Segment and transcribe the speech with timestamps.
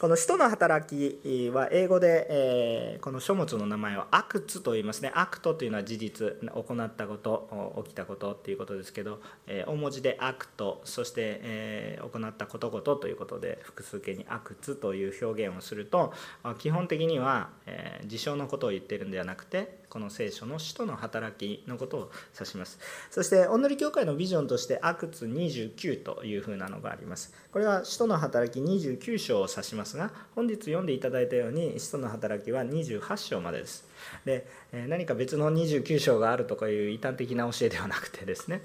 [0.00, 5.12] この使徒の働きは英語で、えー、この書物の名前を Acts と言いますね。
[5.14, 16.14] Act というのは事実、行ったこと、起きたことっていうことですけど、えー、大文字で Act、そして、えー、行ったことごとということで複数形に Acts という表現をすると、
[16.56, 22.78] 基本的には、え事象のことを言ってるんではなくて、この聖書の使徒の働きのことを指します。
[23.10, 27.34] そして御塗教会のビジョンとして Acts 29というふうなのがあります。
[27.52, 33.84] これは使徒の働き29章を指しますが本日読んでいただいたように使徒の働きは28章までです。
[34.24, 38.62] で何か別の29章があるとかいう異端的な教えではなくてですね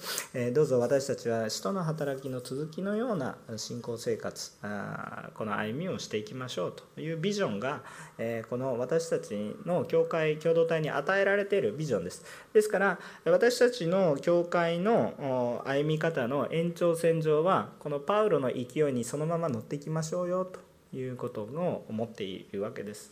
[0.52, 4.52] どうぞ私たちは使徒の働きの続きのような信仰生活
[5.34, 7.82] この歩みをしていきましょうというビジョンが
[8.50, 20.60] この私たちの教会共同体に与えられているビジョンですですから私たちの教会の歩み方の延長線上はこのパウロの勢いにそのまま乗っていきましょうよと
[20.96, 23.12] いうことを思っているわけです。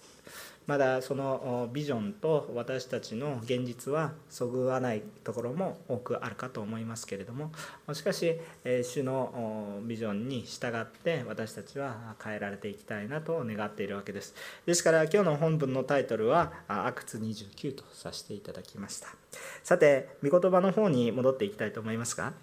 [0.65, 7.51] まだそのビジョンと私たちの現実はそぐわないところも多くあるかと思いますけれども
[7.93, 8.39] しかし
[8.83, 14.35] 主のビジョンに従って私たちは変えられていきたいなと願っているわけです。
[14.65, 19.22] ですから今日の本文のタイトルは「アクツ29」とさせていただきました。
[19.63, 22.33] さて御言葉の方に戻っていきたいと思いますが、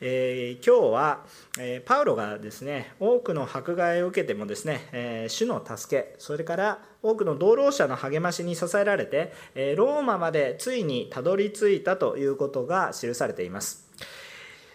[0.00, 1.24] えー、今日は、
[1.58, 13.88] えー、パウロがですね多くの迫害を受けてもですね、えー、主の助けそれから多くの同労者の励ましに支えられてえローマまでついにたどり着いたということが記されています。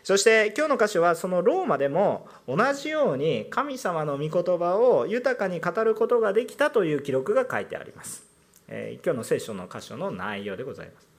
[0.07, 8.23] そして今日の箇所はそのローマでも同じように神様の御言葉を豊かに語ることができたという記録が書いてあります、
[8.69, 11.16] え今日の聖書の箇所の内容でございます。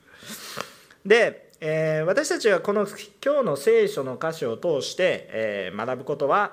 [1.05, 2.87] で、え私たちはこの
[3.25, 6.53] 今日の聖書の箇所を通して、え学ぶことは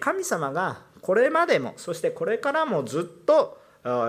[0.00, 3.60] 神様がこれまでもそしてこれからもずっと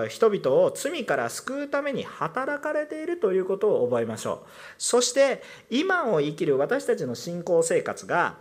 [0.08, 4.48] 人々を罪から救うために働かれているということを覚えましょう。
[4.78, 8.36] そして今を生きる私たちの信仰生活が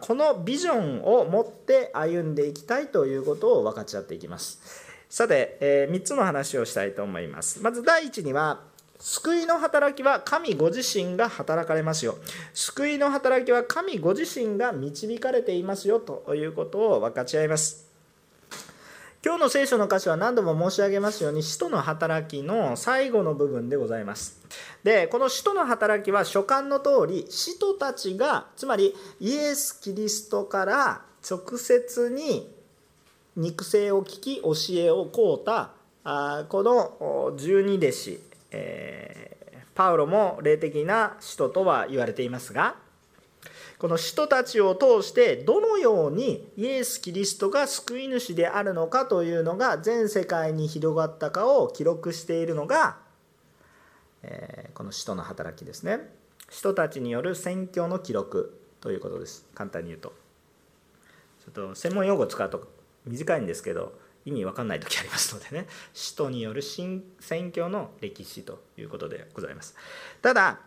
[0.00, 4.60] このビジョンを持って歩んでいきたいということを分かち合っていきます。
[5.08, 7.62] さて、え3つの話をしたいと思います。
[7.62, 8.62] まず第一には
[9.04, 12.18] 救いの働きは神ご自身が働かれますよ。
[12.54, 17.90] 救いの働きは神ご自身が導かれていますよということを分かち合います。
[19.24, 24.40] 今日の聖書の箇所は何度も申し上げますように使徒の働きの最後の部分でございます。
[24.84, 32.48] でこの使徒の働きは書簡の通り使徒たちがつまりイエス・キリストから直接に
[33.34, 35.72] 肉声を聞き教えを請うた
[36.04, 38.20] あこの十二弟子、
[38.52, 42.76] えー、パウロも霊的な使徒とは言われていますが
[43.82, 52.98] この使徒たちを通してどのようにイエス・キリストが救い主であるのかというのが全世界に広がったかを記録しているのが、
[54.22, 55.98] えこの使徒の働きですね。
[56.48, 59.46] 使徒たちによる宣教の記録ということです。
[59.52, 60.12] 簡単に言うと。
[61.44, 62.68] ちょっと専門用語使うと
[63.04, 69.74] 短いんですけど意味わかんない時ありますのでね使徒による新宣教の歴史ということでございます
[70.20, 70.60] ただ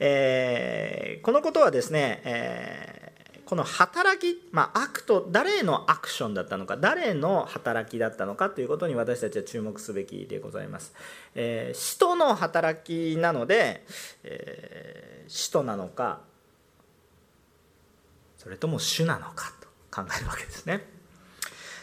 [0.00, 10.94] えー、このことはですね、えー、この働き、まあ、 Act 誰のアクションだったのか誰の働きだったのかということに私たちは注目すべきでございます。
[11.34, 13.84] えー、使徒の働きなので、
[14.22, 16.20] えー、使徒なのか
[18.38, 20.97] それとも主なのかと考えるわけですね。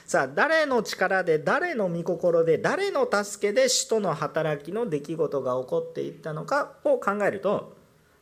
[0.05, 7.75] さあ誰の力で誰の御心で誰の助けで使徒の働きの出来事が起こっていったのかを考えると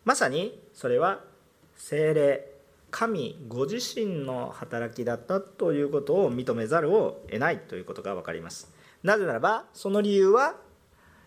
[0.05, 1.19] まさにそれは
[1.75, 2.53] 精霊
[2.89, 8.71] 神ご自身の働きだったということを認めざるを得ないということが分かります。
[9.01, 10.55] なぜならばその理由は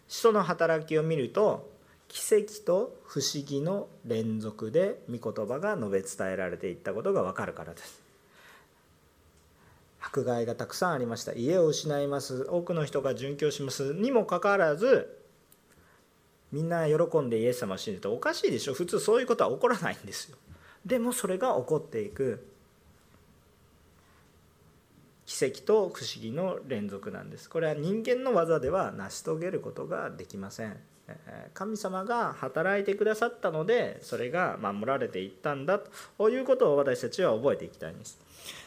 [0.09, 1.69] 使徒の働きを見ると
[2.09, 8.06] 奇跡と不思議の連続で御言葉が述べ伝えられていったことが分かるからです。
[10.07, 11.33] 迫害がたくさんありました。
[11.33, 12.47] 家を失います。
[12.49, 13.95] 多くの人が殉教します。
[13.95, 15.23] にもかかわらず
[16.53, 18.75] みんな喜んでイエス様を信じておかしいでしょ。
[18.75, 20.37] 普通そういうことは起こらないんですよ。
[20.85, 22.47] でもそれが起こっていく。
[25.27, 27.51] 奇跡と不思議の連続なんです。
[27.51, 30.77] これは人間の技では成し遂げることができません。
[31.55, 35.79] 神様が働いてくださったのでそれが守られていったんだ
[36.19, 38.19] ということを私たちは覚えていきたいんです。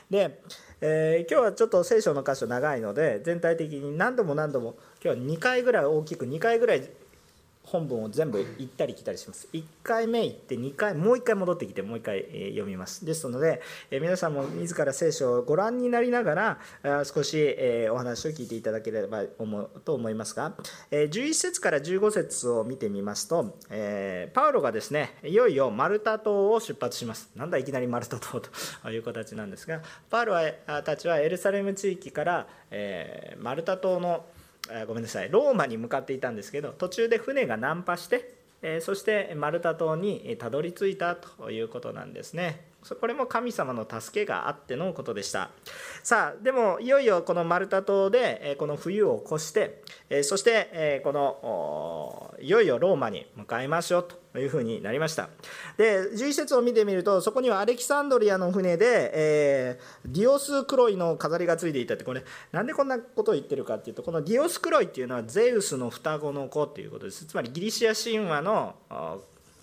[0.09, 0.41] で、
[0.81, 6.89] えー、今日はちょっと聖書の箇所長いので全体的に何度も何度も今日は2回ぐらい大きく2回ぐらい
[7.71, 9.47] 本文を全部行ったり来たりします。
[9.53, 13.05] 1回目行って2回もう1回戻ってきてもう1回読みます。
[13.05, 13.61] ですので
[13.91, 17.55] 皆さんも自ら聖書をご覧になりながら少し
[17.91, 19.23] お話を聞いていただければ
[19.85, 20.53] と思いますが
[20.91, 23.57] 11節から15節を見てみますと
[24.33, 27.29] パウロがですねいよいよマルタ島を出発します。
[27.35, 28.49] なんだいきなりマルタ島と
[28.89, 30.35] いう形なんですがパウロ
[30.83, 32.47] たちはエルサレム地域から
[33.37, 34.25] マルタ島の
[34.87, 35.29] ごめんなさい。
[35.29, 38.39] ローマに向かっていたんですけど途中で船が難破して
[38.81, 42.67] そしてマルタ島にたどり着いたということなんですね。
[43.01, 45.49] これも神様の助けがあってのことでした。
[46.03, 49.81] さあでもいよいよこのマルタ島でこの冬を越して
[50.23, 54.18] そしてこのいよいよローマに向かいましょうと。
[54.37, 55.29] いうふうになりました。
[55.77, 67.25] で11節を見てみるとそこにはアレキサンドリアの船で、えー、ディオスクロイの飾りがついていたってこれなんでこんなことを言ってるかっていうとこのディオスクロイっていうのはゼウスの双子の子っていうことです。
[67.25, 68.75] つまりギリシア神話の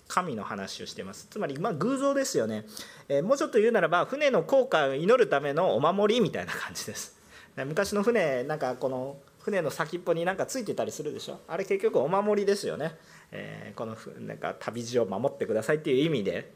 [0.09, 1.27] 神の話をしています。
[1.29, 2.65] つまりま偶像ですよね、
[3.07, 7.17] えー、もうちょっと言うならば船の航海を祈るためのお守りみたいな感じです。
[7.55, 11.39] 昔の船なんかこの船の先っぽになんかついてたりするでしょ。
[11.47, 12.95] あれ結局お守りですよね、
[13.31, 16.51] えー、このなんか旅路を守ってくださいっていう意味で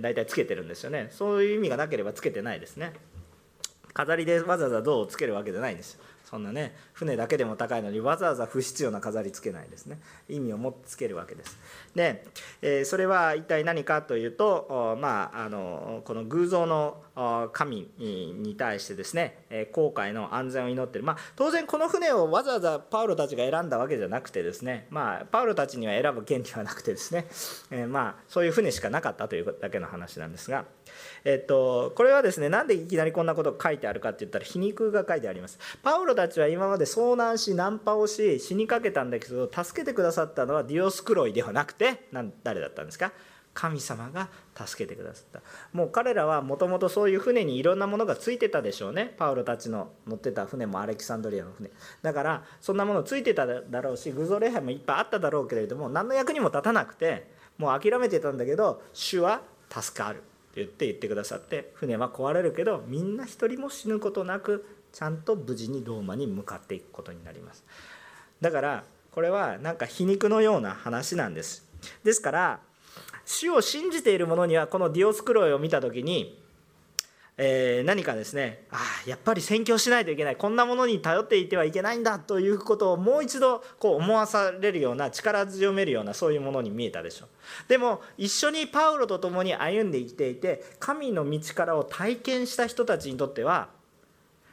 [0.00, 1.08] 大体つけてるんですよね。
[1.10, 2.92] そういう意味がなければつけてないですね。
[3.92, 5.94] 飾りでわざわざ銅をつけるわけじゃないんです。
[5.94, 10.00] よそんなね船だけでも高いのにわざわざ不必要な飾りつけないですね。
[10.28, 11.56] 意味を持ってつけるわけです。
[11.94, 12.26] で、
[12.62, 17.00] えそれは一体何かというとまああのこの偶像の
[17.52, 21.04] 神に対してですね航海の安全を祈ってる。
[21.04, 27.26] まあ当然この船をわざわざパウロたちが選んだわけじゃなくてですねまあパウロたちには選ぶ権利はなくてですね、
[27.70, 30.66] えまあそういう船しかなかったというだけの話なんですが
[31.24, 35.58] えっと、これはですねなんでいきなりこんなことが書いてあるかって言ったら皮肉が書いてあります。
[35.82, 42.08] パウロたちは今まで遭難しナンパをし死にかけたんだけど助けてくださったのはディオスクロイではなくて
[42.44, 43.12] 誰だったんですか？
[43.56, 45.40] 神様が助けてくださった。
[45.72, 49.14] もう彼らはもともとそういう船にいろんなものがついてたでしょうね。
[49.16, 51.70] パウロたちの乗ってた船もアレキサンドリアの船。
[52.02, 60.18] だからそんなものついてただろうし偶像礼拝もいっぱいあっただろうけれども何の役にも立たなくてもう諦めてたんだけど主は助かる。
[60.18, 60.20] っ
[60.56, 67.64] て言って言ってくださって船は壊れるけどみんな一人も死ぬことなくちゃんと無事にローマに向かっていくことになります。
[68.40, 71.66] だからこれはなんか皮肉のような話なんです。
[72.04, 72.60] ですから
[73.26, 76.40] 主を信じている者にはこのディオスクロイを見た時に
[77.38, 80.36] え、何かですねああやっぱり宣教しないといけない。
[80.36, 87.28] こんなものに頼っていてはいけないんだということをもう一度こう思わされるような力強めるようなそういうものに見えたでしょう。
[87.68, 93.68] でも一緒にパウロと共に歩んで生きていて神の道からを体験した人たちにとっては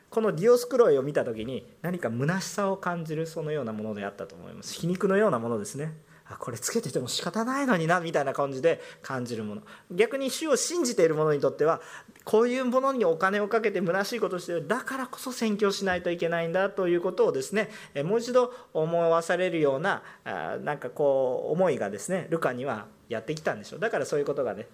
[0.09, 4.73] このディオスクロイを見た時に何か虚しさを感じるそのようなものであったと思います。
[4.73, 5.93] 皮肉のようなものですね。
[6.39, 9.62] これつけてても仕方ないのになみたいな感じで感じるもの。
[9.91, 11.81] 逆に主を信じている者にとっては
[12.24, 14.68] こういうものにお金をかけて虚しいことをしてる。
[14.68, 17.69] だからこそ宣教しないといけないんだということをですね
[18.03, 23.80] もう一度思わされるようななんかこう思いがですねルカにはやってきたんでしょう。
[23.80, 24.68] だからそういうことがね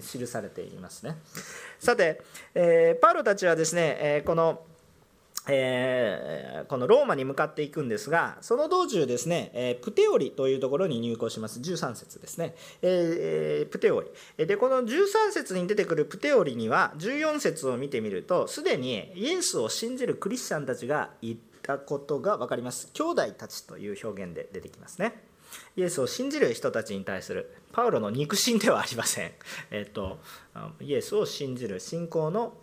[0.00, 1.16] 記されていますね。
[1.78, 2.22] さて、
[2.54, 4.62] えー、パウロたちはですね、えー、この
[5.48, 11.60] 「えー、このローマに向かっていくんですがその道中ですね、えー、プテオリというところに入港します。
[11.60, 14.46] 13節ですね、えー、プテオリ。
[14.46, 22.90] でこの13節に出てくるプテオリには14節を見てみるとすでにイエスを信じるクリスチャンたちが言ったことが分かります。
[22.92, 25.26] 兄弟たちという表現で出てきますね。
[25.76, 29.32] イエスを信じる人たちに対するパウロの肉親ではありません、
[29.70, 30.18] えー、と
[30.80, 32.54] イエスを信じる信仰の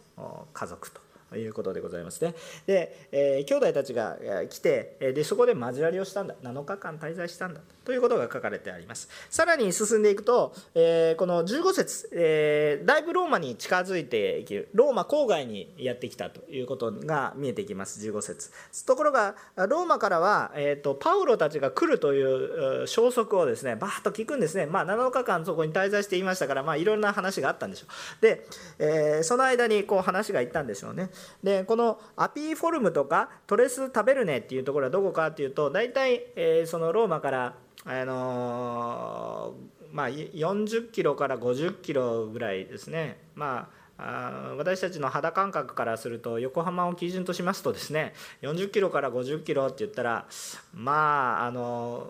[0.53, 1.02] 家族と。
[1.37, 2.33] いうことでございますね。
[2.65, 4.17] で、えー、兄弟たちが
[4.49, 9.09] 来てでそこで交わりをしたんだ7日間滞在したんだとということが書かれてあります。
[9.29, 17.99] さらに進んでいくと、えー、この15節、えー、だいぶローマに近づいているローマ郊外にやってきたということが見えてきます。
[18.05, 18.51] 15節。
[18.85, 27.87] ところがローマからは、えーと、パウロたちが来るという消息をですねバーッと聞くんですね、まあ、7日間そこに滞在していましたから、まあ、いろんな話があったんでしょ
[28.19, 28.21] う。
[28.21, 28.45] で、
[28.79, 31.09] えー、その間にこう話がいったんでしょうね。
[31.43, 37.53] でこのアピーフォルムとかトレス・タベルネっていうところはどこかっていうと大体、えー、そのローマから
[37.85, 39.53] あの、
[39.91, 50.25] まあ、40キロから50キロぐらいですね、まあ、あ私たちの肌感覚からすると横浜を基準としますとですね40キロから50キロって言ったら
[50.73, 52.07] まああの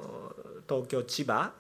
[0.67, 1.51] 東京千葉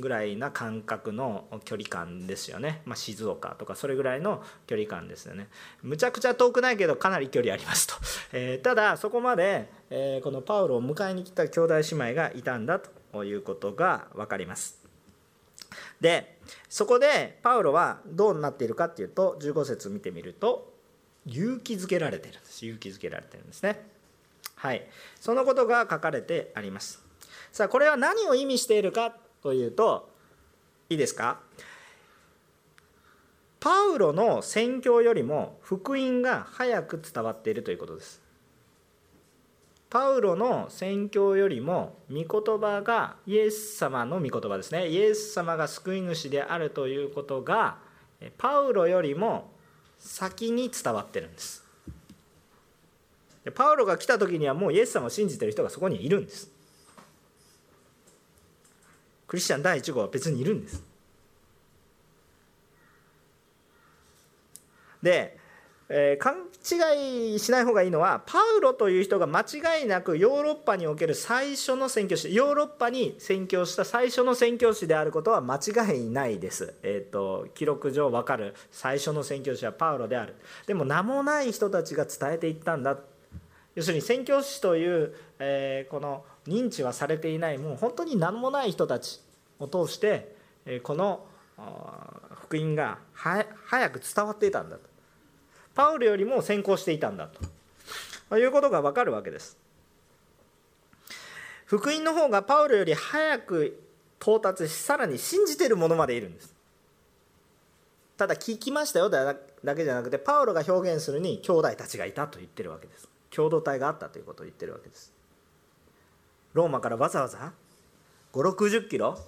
[0.00, 5.48] ぐらいな感覚の距離感ですよね、まあ、静岡とかそれぐらいの距離感ですよね。
[5.82, 7.94] むちゃくちゃ遠くないけどかなり距離ありますと、
[8.32, 12.95] えー、ただそこまで、えー、このパウロを迎えに来た兄弟姉妹がいたんだと。
[13.12, 14.84] ということが分かります。
[16.00, 20.72] でそこでパウロはどうなっているかっていうと15節見てみると
[21.26, 22.64] 勇気づけられてるんです。
[22.64, 23.84] 勇気づけられてるんですね。
[24.54, 24.86] はい。
[25.20, 27.02] そのことが書かれてあります。
[27.52, 30.10] さあこれは何を意味しているかというと
[30.88, 31.40] いいですか？
[33.58, 38.22] パウロの宣教よりも福音が早く伝わっているということです。
[39.88, 44.88] パウロの宣教よりも御言葉がイエス様の御言葉ですね。
[44.88, 47.78] イエス様が救い主であるということが
[48.36, 49.52] パウロよりも
[49.98, 51.64] 先に伝わってるんです。
[53.54, 56.50] パウロが来た時にはもうイエス様を信じてる人がそこにいるんです。
[59.28, 60.82] クリスチャン第1号は別にいるんです。
[65.00, 65.38] で
[65.88, 78.54] えー、勘違いしない方がいいのはパウロという人が間違いなくヨーロッパにおける最初の宣教師ヨーロッパに宣教した最初の宣教師であることは間違いないです、えーと、記録上分かる。
[78.70, 80.34] 最初の宣教師はパウロである。
[80.66, 82.98] でも名もない人たちが伝えていったんだ。
[83.74, 89.20] 要するに宣教師という、えー、この認知はされていないもう本当に名もない人たち
[89.58, 91.26] を通して、え、この
[92.42, 93.44] 福音が早
[93.90, 94.95] く伝わっていたんだと。
[95.76, 98.38] パウルよりも先行していたんだと。
[98.38, 99.56] いうことが分かるわけです。
[101.66, 103.80] 福音の方がパウルより早く
[104.20, 106.54] 到達しさらに信じている者までいるんです。
[108.16, 109.36] ただ聞きましたよだ
[109.76, 113.08] けじゃなくてパウロが表現するに兄弟たちがいたと言ってるわけです。
[113.30, 115.12] 共同体があったということを言ってるわけです。
[116.54, 117.52] ローマからわざわざ
[118.32, 119.18] 560キロ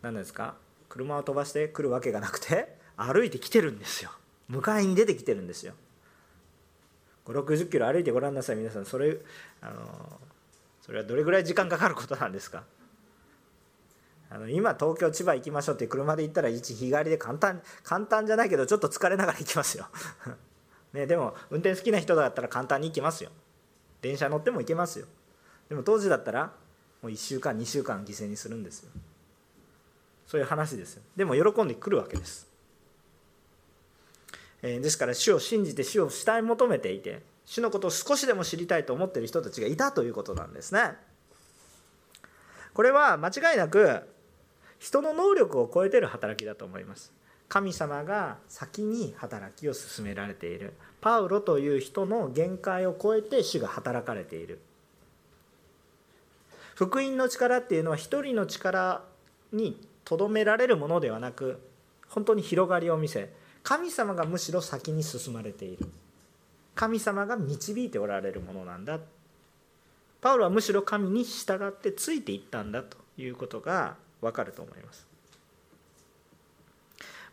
[0.00, 0.54] 何ですか
[0.88, 4.10] 車を飛ばしてくるわけがなくて歩いてきてるんですよ。
[4.50, 5.74] 迎えに出てきてるんですよ。
[7.26, 8.56] 560キロ歩いてごらんなさい。
[8.56, 9.16] 皆さんそれ
[9.60, 10.20] あの
[10.80, 12.64] それはどれぐらい時間かかることなんですか？
[14.30, 19.86] あの今東京千葉行きましょうって車で行ったら一日帰りで簡単簡単じゃないけどちょっと疲れながら行きますよ、
[20.94, 23.30] ね、でも運転好きな人だったら簡単に行きますよ。
[24.00, 25.06] 電車乗っても行けますよ。
[25.68, 26.52] でも当時だったら
[27.02, 28.90] もう1週間2週間犠牲にするんですよ。
[30.26, 31.02] そういう話ですよ。
[31.14, 32.48] でも喜んでくるわけです。
[34.62, 40.92] えですから主を信じて主を慕い求めていて主のことを少しでも知りたいと思っている人たちがいたということなんですね。
[42.72, 44.08] これは間違いなく
[44.78, 47.12] 人の能力を超えてる働きだと思います。
[47.48, 50.72] 神様が先に働きを進められている。
[51.02, 54.60] パウロという人の限界を超えて主が働かれている。
[56.74, 59.02] 福音の力っていうのは一人の力
[59.52, 61.60] にとどめられるものではなく
[62.08, 63.30] 本当に広がりを見せ
[63.62, 65.88] 神様がむしろ先に進まれている。
[66.74, 68.98] 神様が導いておられるものなんだ。
[70.20, 75.06] パウロはむしろ神に従ってついていったんだということがわかると思います。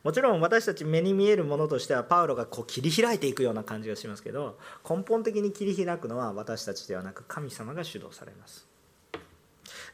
[0.03, 4.57] もちろん私たち目に見えるものとしてはパウロがこう切り開いていくような感じがしますけど
[4.89, 8.68] 根本的に切り開くのは私たちではなく神様が主導されます。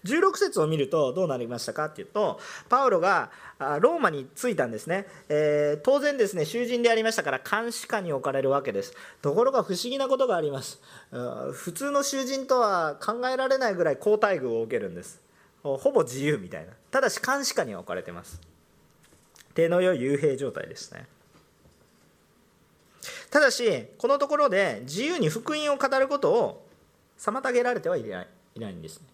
[0.04, 2.40] 16節を見るとどうなりましたかっていうと
[2.70, 3.32] パウロが
[3.80, 8.94] ローマに着いたんですね、えー、当然ですね囚人でありましたから監視下に置かれるわけです。
[9.22, 10.82] ところが不思議なことがあります。
[11.54, 15.22] 普通の囚人とは考えられないぐらい好待遇を受けるんです。
[15.64, 16.74] ほぼ自由みたいな。
[16.92, 18.40] ただし監視下には置かれてます。
[19.54, 21.08] 手の良い幽閉状態ですね。
[23.32, 26.68] ただしこのところで自由に福音を語ることを
[27.18, 29.08] 妨げられてはいないいないんです、ね、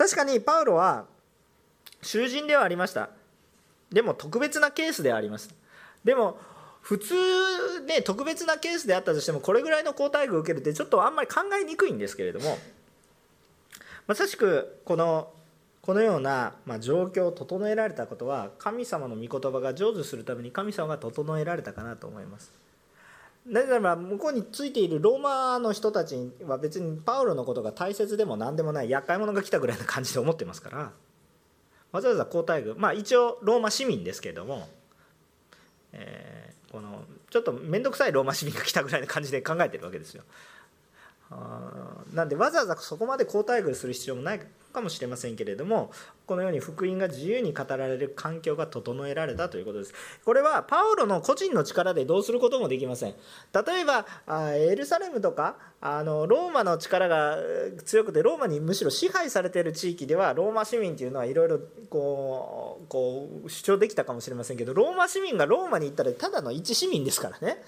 [0.00, 1.04] 確かにパウロは
[2.00, 3.10] 囚人ではありました。
[3.92, 5.54] でも特別なケースではあります。
[6.02, 6.38] でも
[6.80, 7.14] 普通
[7.86, 12.56] ね特別なケースであったとしてもこれぐらいの好待遇を受けるってちょっとあんまり考えにくいんですけれども
[14.06, 15.30] まさしくこの
[15.82, 22.59] このような、ま状況を整えられたことは神様の御言葉が成就するために神様が整えられたかなと思います。
[23.46, 26.16] なぜなら向こうについているローマの人たち
[26.46, 30.92] は別にパウロのことが大切でも何でもない厄介者が来たぐらいな感じで思ってますから
[31.92, 34.68] わざわざ皇太后まあ一応ローマ市民ですけれども、
[35.92, 40.22] えー、このちょっと面倒くさいローマ市民が来たぐらいな感じで考えてるわけですよ。
[42.12, 45.90] なんでわざわざそこまで皇太后する必要もないかもしれませんけれども
[46.26, 49.94] このように福音が自由に語られる環境が整えられたということです。
[50.24, 53.14] これはパウロの個人の力でどうすることもできません。
[53.52, 54.06] 例えば
[54.54, 57.36] エルサレムとかあのローマの力が
[57.84, 61.58] 強くてローマにむしろ支配されている地域ではローマ市民っていうのはいろいろ
[61.88, 62.80] こ
[63.44, 67.62] う主張できたかもしれませんけどローマ市民がローマに行ったらただの一市民ですからね。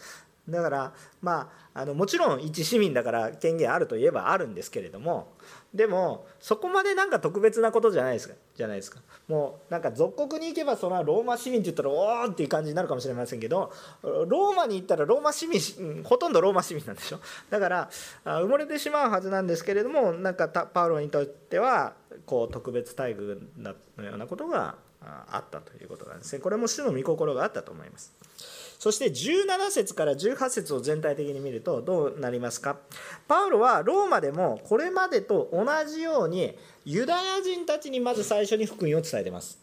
[0.48, 5.34] だからまああのもちろん一市民だから権限あるといえばあるんですけれども
[5.74, 8.34] でもそこまでなんか特別なことじゃないですか。
[8.54, 9.00] じゃないですか。
[9.26, 17.20] もうなんか属国に行けばそのローマ市民って言ったらおおっていう感じになるかもしれませんけどローマに行ったらローマ市民ほとんどローマ市民なんでしょ？
[17.48, 17.88] だから
[18.24, 21.94] 埋もれてしまうはずなんですけれどもなんかパウロにとっては
[22.26, 23.40] こう特別待遇
[23.96, 26.40] のようなことがあったということなんですね。
[26.40, 28.12] これも主の御心があったと思います。
[28.82, 32.78] そして17節から18節を全体的に見るとどうなりますか？
[33.28, 39.60] パウロはローマでもこれまでと同じようにユダヤ人たちにまず最初に福音を伝えています。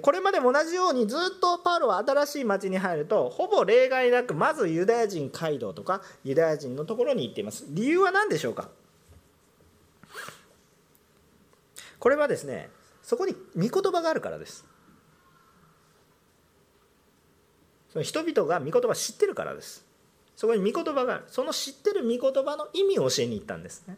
[0.00, 7.66] これまでも同じようにずっとパウロは新しい町に入るとほぼ例外なくまずユダヤ人街道とかユダヤ人のところに行っています。
[7.68, 8.70] 理由は何でしょうか？
[11.98, 12.70] これはですね
[13.02, 14.64] そこに御言葉があるからです。
[17.92, 19.84] その人々が御言葉を知ってるからです。
[20.36, 23.96] そこに御言葉があるその知ってる御言葉の意味を教えに行ったんですね。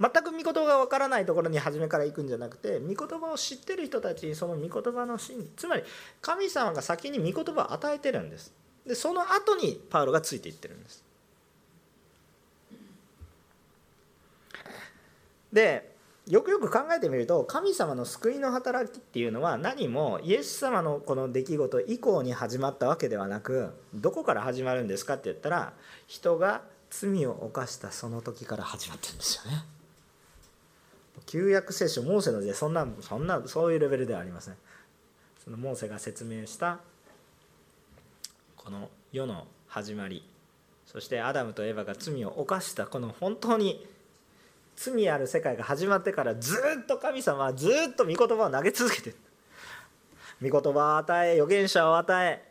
[0.00, 5.82] 全く御言葉がわからないところに初めから行くんじゃなくて御言葉を知ってる人たちにその御言葉の真理つまり
[6.20, 8.52] 神様が先に御言葉を与えてるんです。
[8.86, 11.04] でその後にパウロがついていってるんです。
[15.52, 15.91] で
[16.28, 25.72] よくよく考えてみると神様の救いの働きっていうのは何もイエス様のこの出来事以降に始まったわけではなくどこから始まるんですかって言ったら
[26.06, 29.64] 人が罪を犯したその時から始まってるんですよね。
[31.26, 34.56] 旧約聖書モーセの時代そんなそんなそういうレベルではありません。
[35.42, 36.78] そのモーセが説明した
[38.56, 40.24] この世の始まり
[40.86, 43.84] そしてアダムとエヴァが罪を犯したこの本当に
[44.76, 49.16] 罪ある世界が始まってからずっと神様はずっと御言葉を投げ続けてる。
[50.50, 52.42] 御言葉を与え預言者を与え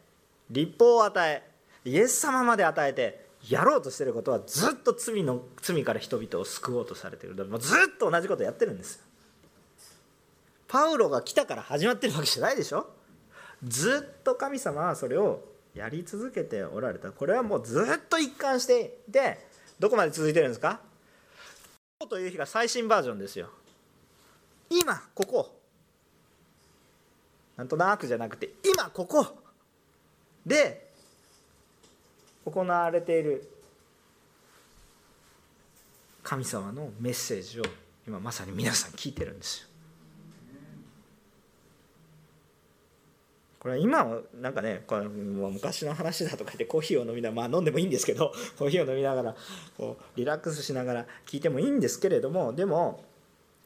[0.49, 7.33] 立法を与えイエス様まで与えてやろうとしてることはずっと罪の罪から人々を救おうとされてる。
[7.47, 8.95] もうずっと同じことやってるんです。
[8.95, 9.01] よ
[10.67, 12.87] パウロが来たから始まってるわけじゃないでしょ？
[13.63, 17.11] ずっと神様はそれをやり続けておられた。
[17.11, 19.39] これはもうずっと一貫していて
[19.79, 20.79] どこまで続いてるんですか？
[22.07, 23.49] という日が最新バージョンですよ。
[24.69, 25.59] 今ここ。
[27.57, 29.37] なんとなくじゃなくて今ここ。
[30.45, 30.91] で
[32.45, 33.47] 行われている
[36.23, 37.63] 神様のメッセージを
[38.07, 39.70] 今まさに皆さん聞いてるんですよ
[43.61, 49.35] これは今はなんかねこれもう昔の話だとか言ってコーヒーを飲みながらまあ飲んでもいいんですけど コーヒーを飲みながら
[49.77, 53.03] こうリラックスしながら聞いてもいいんですけれどもでも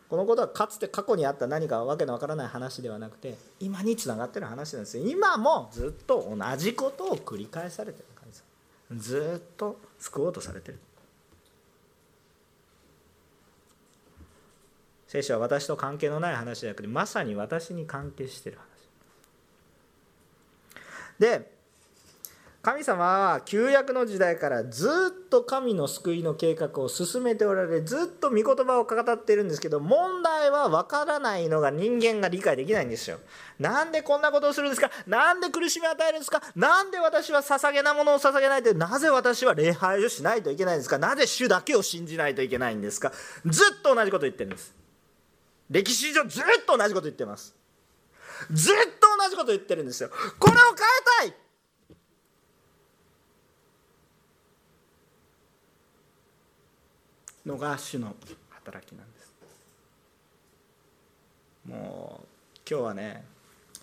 [0.09, 5.05] このことはかつて過去にあった何かわけのわからない話ではなくて今につながってる話なんですよ。
[5.07, 8.41] 今もずっと同じことを繰り返されてる感じ
[9.01, 10.79] ずっと救おうとされてる。
[15.07, 18.57] 聖書は私と関係のない話じゃなくてまさに私に関係してる
[21.19, 21.53] で
[22.61, 24.89] 神様は旧約の時代からず
[25.25, 33.19] っと神の救いの計画を進めておられずっと御言葉を語っているんですけど問題は分からないのが人間が理解できないんですよ。
[33.59, 34.89] なんでこんなことをするんですか？
[35.05, 36.41] なんで苦しみを与えるんですか？
[36.55, 38.73] なんで私は捧げなものを捧げないと？
[38.73, 40.97] なぜ私は礼拝をしないといけないんですか？
[40.97, 43.11] なぜ主だけを信じないといけないんですか？
[43.45, 44.73] ずっと同じこと言ってるんです。
[45.69, 47.53] 歴史上ずっと同じこと言ってます。
[48.51, 50.09] ずっと同じこと言ってるんですよ。
[50.39, 51.45] これを変えたい。
[57.45, 58.15] のが主の
[58.49, 59.35] 働きなんです。
[61.65, 62.27] もう
[62.69, 63.23] 今日はね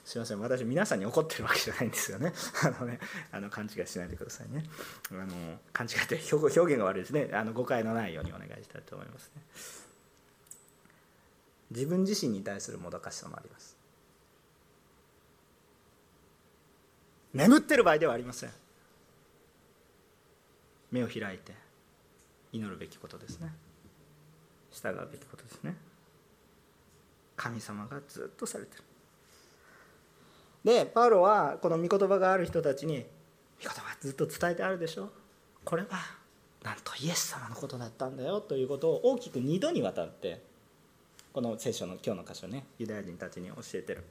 [0.04, 0.40] すいません。
[0.40, 2.32] 私皆さんに怒ってるわけじゃないんですよね。
[2.64, 2.98] あのね
[3.30, 4.64] あの勘違いしないでくださいね。
[5.10, 7.30] あの勘違いって表現が悪いですね。
[7.32, 9.42] あの誤解のないようにお願いしたいと思いますね。
[11.70, 13.81] 自分自身に対するもどかしさもあります。
[17.34, 18.50] 眠ってる場合ではありません。
[20.90, 21.54] 目を開いて
[22.52, 23.52] 祈るべきことですね。
[24.70, 25.76] 従うべきことですね。
[27.36, 28.82] 神様がずっとされてる。
[30.64, 33.04] でパウロはこの御言葉がある人たちに御
[33.62, 35.10] 言葉ずっと伝えてあるでしょ。
[35.64, 35.88] これは
[36.62, 40.42] なんとイエス様のことだったんだよということを大きく2度にわたって
[41.32, 44.04] この聖書の今日の箇所ねユダヤ人たちに教えてる。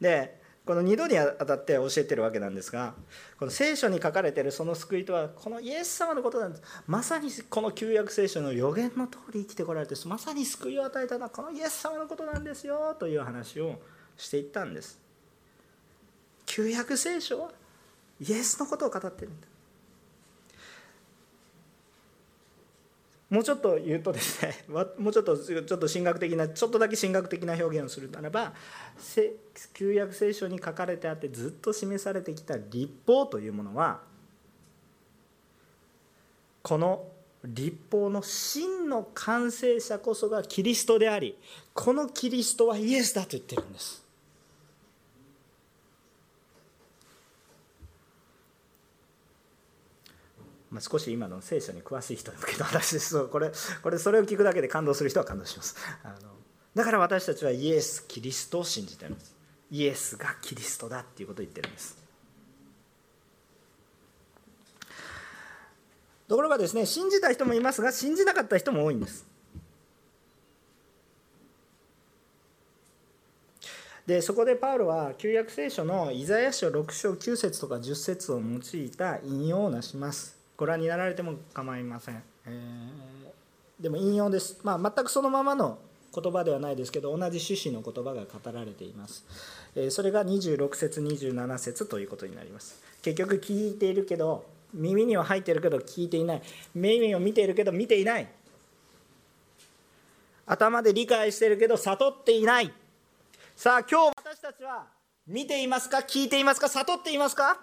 [0.00, 2.94] でこの2度にあたって教えてるわけなんですが
[3.40, 6.62] この聖書に書かれてるその救いとはこのイエス様のことなんです。
[6.86, 13.80] まさにこの旧約聖書の予言の通り生きてこられてまさに救いを与えたのはこのイエス様のことなんですよという話を
[14.16, 15.00] していったんです。
[16.46, 17.50] 旧約聖書は
[18.20, 19.48] イエスのことを語ってるんだ。
[23.30, 24.54] もうちょっと言うとですね
[24.98, 28.52] もうちょっとちょっと神学的なちょっとだけ神学的な表現をするならば
[29.72, 34.00] 旧約聖書に書かれてあってずっと示されてきた立法というものは
[36.62, 37.06] この
[37.44, 41.36] 立法の真の完成者こそがキリストであり
[41.72, 44.09] このキリストはイエスだと言ってるんです。
[50.70, 53.26] まあ、少し今の聖書に詳しい人に向けて私です。
[53.26, 53.50] これ
[53.82, 55.76] これそれを聞くだけで感動する人は感動します。
[56.04, 56.30] あの
[56.74, 59.34] だから私たちはイエス・キリストを信じてるんです。
[59.72, 61.98] イエスがキリストだっていうことを言ってるんです。
[66.28, 69.26] ところがですね信じた人もいますが信じなかった人も多いんです。
[74.06, 80.39] でそこでパウロは旧約聖書のイザヤ書6章9節とか10節を用いた引用をなします。
[80.60, 85.78] ご覧になられても構いません、えー、でも引用です、まあ、全くそのままの
[86.14, 89.24] 言葉ではないですけど同じ趣旨の言葉が語られています、
[89.74, 92.78] えー、それが26節27節ということになります。
[93.00, 94.44] 結局聞いているけど
[94.74, 96.42] 耳には入っているけど聞いていない。
[96.74, 98.28] 耳を見ているけど見ていない。
[100.46, 102.70] 頭で理解しているけど悟っていない。
[103.56, 104.84] さあ今日私たちは
[105.26, 105.98] 見ていますか？
[105.98, 106.68] 聞いていますか？
[106.68, 107.58] 悟っていますか？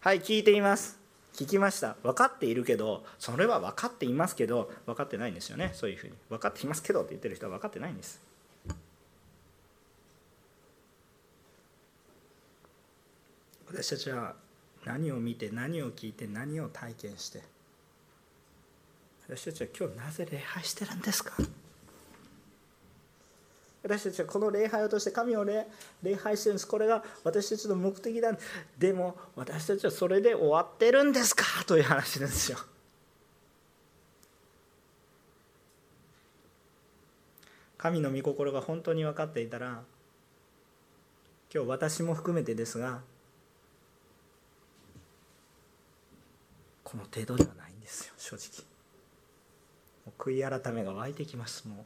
[0.00, 1.02] はい聞いています。
[1.34, 1.96] 聞きました。
[2.02, 5.72] 分かっているけどそれは分かっていますけど分かってないんですよね。
[5.74, 6.14] そういうふうに。
[6.30, 8.20] 分かっていますけどって言ってる人は分かってないんです。
[13.66, 14.36] 私たちは
[14.84, 17.42] 何を見て何を聞いて何を体験して。
[19.28, 21.32] 私たちは今日なぜ礼拝してるんですか？
[23.84, 25.66] 私たちはこの礼拝を通して神を礼
[26.16, 26.66] 拝してるんです。
[26.66, 28.34] これが私たちの目的だ。
[28.78, 31.44] でも私たちはそれで終わってるんですか？
[31.66, 32.58] という話ですよ。
[37.76, 39.84] 神の御心が本当に分かっていたら
[41.54, 43.02] 今日私も含めてですが
[46.82, 48.64] この程度ではないんですよ正直。
[50.16, 51.68] 悔い改めが湧いてきます。
[51.68, 51.84] もう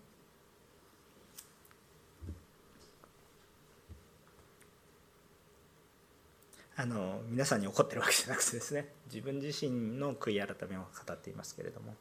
[6.80, 8.86] あの皆さんに怒ってるわけじゃなくてですね。
[9.12, 11.96] 自分自身の悔い改めを語っていますけれども。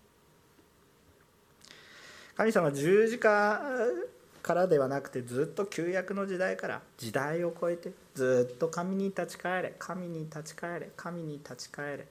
[2.35, 3.59] 神様十字架
[4.43, 12.07] からではなくてずっと旧約の時代から時代を超えてずっと神に立ち返れ神に立ち返れ神に立ち返れ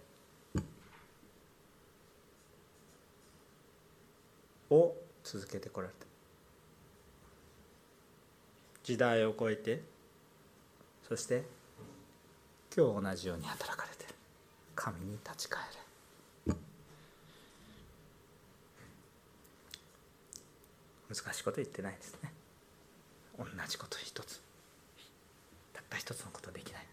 [4.70, 6.04] を続けてこられた。
[8.82, 9.82] 時代を超えて
[11.08, 11.44] そして
[12.76, 14.14] 今日同じように働かれてる
[14.74, 15.62] 神に立ち返
[16.46, 16.54] れ。
[21.08, 22.30] 難しいこと言ってないですね。
[23.38, 24.42] 同じこと一つ。
[25.72, 26.86] たった一つのことできない。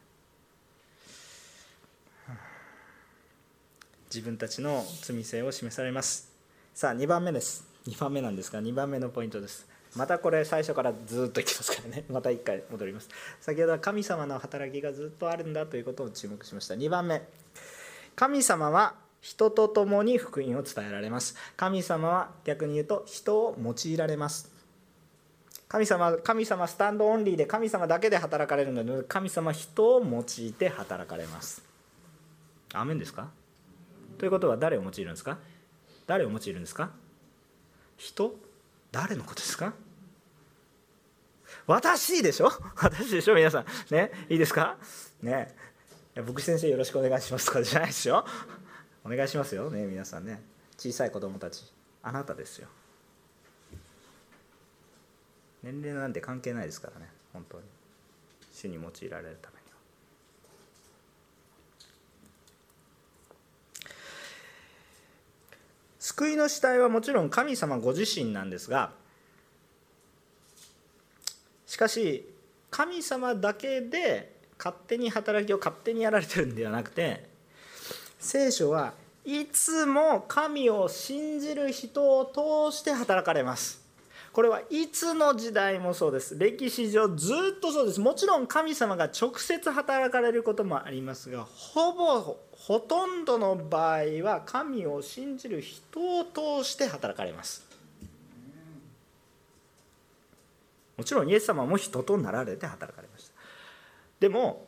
[4.06, 6.32] 自分たちの罪性を示されます。
[6.74, 7.73] さあ2番目です。
[7.88, 9.68] 2番目なんですが2番目のポイントです。
[9.96, 12.06] またこれ最初からずっといきますからね。
[12.10, 13.10] また1回戻ります。
[13.42, 16.74] 先ほどは神様の働きがずっとあるんだということを注目しました。
[16.76, 17.22] 2番目。
[18.16, 21.36] 神様は人と共に福音を伝えられます。
[21.56, 24.52] 神様は逆に言うと人を用いられます。
[25.68, 31.64] 神様神様スタンドオンリーで神様だけで働かれるので神様人を用いて働かれます。
[32.74, 33.30] アメンですか？
[34.18, 35.38] ということは誰を用いるんですか？
[36.08, 36.92] 誰を用いるんですか？
[37.98, 38.36] 人？
[38.92, 39.74] 誰のことですか？
[41.66, 42.52] 私でしょ？
[42.76, 43.36] 私でしょ？
[43.36, 43.66] 皆さん。
[43.94, 44.12] ね？
[44.30, 44.78] いいですか？
[45.22, 45.56] ね？
[46.16, 48.26] 牧師先生よろしくお願いしますとかじゃないですよ。
[49.04, 49.70] お願いしますよ。
[49.70, 49.86] ね？
[49.86, 50.42] 皆さんね。
[50.78, 51.64] 小さい子供たち。
[52.02, 52.68] あなたですよ。
[55.64, 57.10] 年齢なんて関係ないですからね。
[57.32, 57.64] 本当に。
[58.52, 59.62] 主に用いられたには
[66.04, 68.92] 救いの主体はもちろん神様ご自身なんですが
[71.66, 72.30] しかし
[72.70, 77.30] 神様だけで勝手に働きを勝手にやられてるんではなくて
[78.20, 78.92] 聖書は
[79.24, 83.82] いつも神を信じる人を通して働かれます。
[84.34, 86.38] これはいつの時代もそうです。
[86.38, 88.02] 歴史上ずっとそうです。
[88.02, 97.62] もちろん神様が直接働かれることもありますがほぼほとんどの場合は神を信じる人を通して働かれます。
[100.96, 103.34] もちろんイエス様も人となられて働かれました。
[104.22, 104.66] でも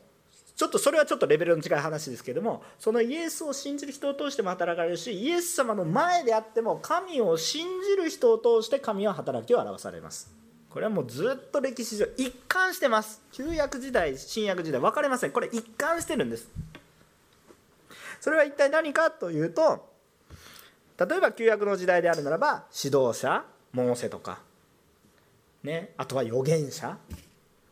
[0.58, 10.34] ちょっとそれはちょっとレベルの違い話ですけどもそのイエスを信じる人を通しても働かれるしイエス様の前であっても神を信じる人を通して神は働きを表されます。
[10.70, 13.22] これはもうずっと歴史上一貫してます。
[13.32, 15.32] 旧約時代新約時代分かれません。
[15.32, 16.50] これ一貫してるんです。
[18.26, 19.88] それは一体何かというと
[20.98, 24.40] 例えば旧約の時代であるならば指導者モーセとか
[25.64, 26.98] ねあとは預言者。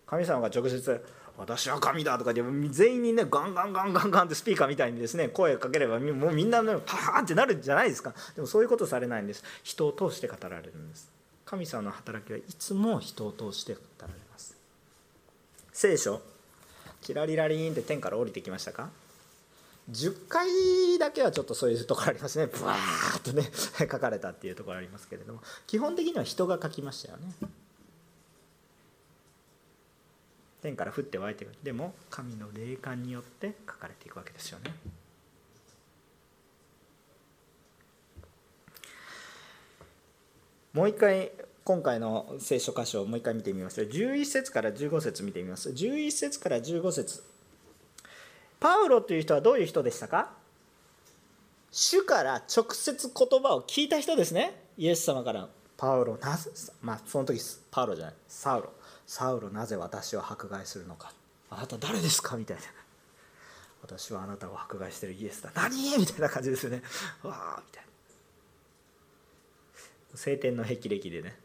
[0.05, 1.05] 神様が直接
[1.39, 8.13] 私は神だとかで全員にねガンガンガンガンガンってスピーカーみたいにですね声をかければもうみんなねパーンってなるんじゃないですか。
[8.35, 9.43] でもそういうことされないんです。
[9.63, 11.09] 人を通して語られるんです。
[11.45, 14.55] 神様の働きはいつも人を通して語られます。
[15.71, 16.21] 聖書。
[17.01, 18.91] キラリラリンって天から降りてきましたか？
[19.91, 20.47] 10回
[20.97, 22.47] だけはちょっとそういうところありますね。
[22.47, 25.41] ブワーッとね 書かれたっていうところありますけれども。
[25.67, 27.33] 基本的には人が書きましたよね。
[30.61, 31.57] 天から降って湧いてくる。
[31.63, 34.73] でも神の霊感によって書かれていくわけですよね。
[40.71, 41.31] もう一回
[41.65, 43.85] 今回の聖書箇所をもう一回見てみます。
[43.85, 45.69] と11節から15節見てみます。
[45.69, 47.32] 11節から15節
[48.63, 50.31] パウロという人はどういう人でしたか？
[51.69, 54.55] 主から直接言葉を聞いた人ですね。
[54.77, 55.49] イエス様から。
[55.75, 56.49] パウロなぜ
[56.81, 58.15] まあその時パウロじゃない。
[58.29, 58.71] サウロ。
[59.05, 61.11] サウロなぜ私を迫害するのか。
[61.49, 62.37] あなた誰ですか？
[62.37, 62.63] みたいな。
[63.81, 65.13] 私はあなたを迫害してる。
[65.13, 65.51] イエスだ。
[65.53, 65.97] 何？
[65.97, 66.81] みたいな感じですよね。
[67.21, 67.89] わあみたいな。
[70.17, 71.35] 晴天の霹靂でね。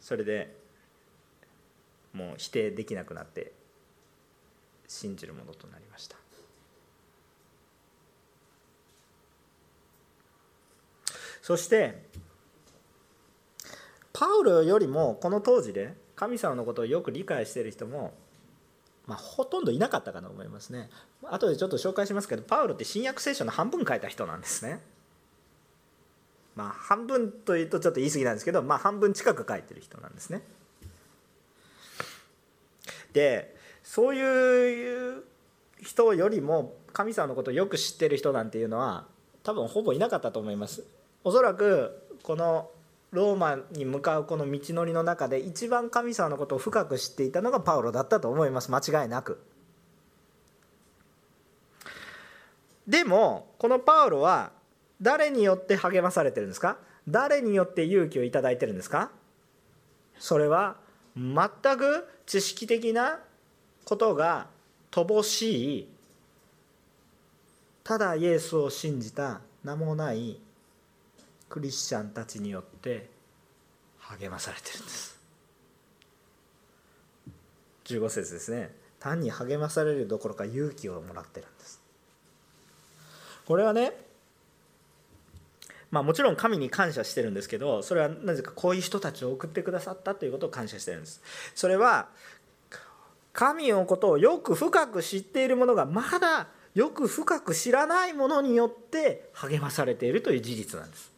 [0.00, 0.54] それで
[2.12, 3.58] もう否定できなくなって。
[4.90, 6.16] 信じるものとなりました。
[11.40, 12.02] そして
[14.12, 18.12] パウロよりもこの当時で神様のことをよく理解している人も、
[19.06, 20.90] まあ、ほとんどいなかったかと思いますね。
[21.22, 24.80] 後でちょっと紹介しますけどパウロって新約聖書の半分書いた人なんですね。
[26.56, 30.42] まあ半分というとちょっと言い過ぎなんですけど、まあ、半分近く書いてる人なんですね。
[33.12, 33.59] で
[33.90, 35.24] そういう
[35.82, 39.08] 人よりも神様のことをよく知ってる人なんていうのは
[39.42, 40.84] 多分ほぼいなかったと思います。
[41.24, 42.70] おそらくこの
[43.10, 48.70] ローマに向かうこの道のりの中で一番神様のことを深く知っていたのがパウロだったと思います。
[48.70, 49.42] 間違いなく。
[52.86, 54.52] でもこのパウロは
[55.02, 56.76] 誰によって励まされてるんですか？
[57.08, 59.10] 誰によって勇気をいいてるんですか？
[60.16, 60.76] それは
[61.16, 63.18] 全く知識的な
[63.90, 64.46] ことが
[64.92, 65.88] 乏しい。
[67.82, 70.38] ただイエスを信じた名もない
[71.48, 73.10] クリスチャンたちによって
[73.98, 75.18] 励まされてるんです。
[77.86, 78.70] 15節ですね。
[79.00, 81.82] 単に励まされるどころか勇気をもらってるんです。
[83.44, 83.92] これはね
[85.90, 91.20] まあもちろん神に感謝してるんですけどそれはなぜかこういう人たちを送ってくださったということを感謝してるんです。
[91.56, 92.08] それは
[93.32, 101.12] 神のことをよく深く知っている者がまだよく深く知らないものによって励まされているという事実なんです。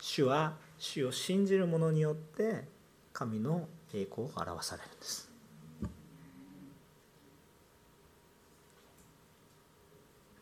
[0.00, 2.64] 主は主を信じる者によって
[3.12, 5.30] 神の栄光を表されるんです。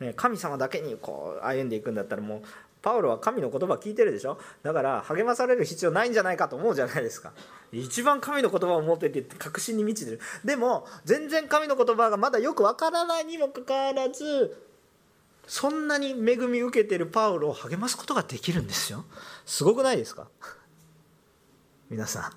[0.01, 2.43] ね、神様だけにこう歩んでいくんだったらもう
[2.83, 4.39] パウロは神の言葉聞いてるでしょ？
[4.63, 7.33] だから励まされる必要ないんじゃないかと思うじゃないですか。
[7.73, 10.21] 一番神の言葉を持ってて確信に満ちてる。
[10.45, 14.57] でも全然神の言葉がまだよくわからないにもかかわらず
[15.47, 19.05] そんなに恵み受けてるパウロを励ますことができるんですよ。
[19.45, 20.29] すごくないですか？
[21.91, 22.33] 皆さん。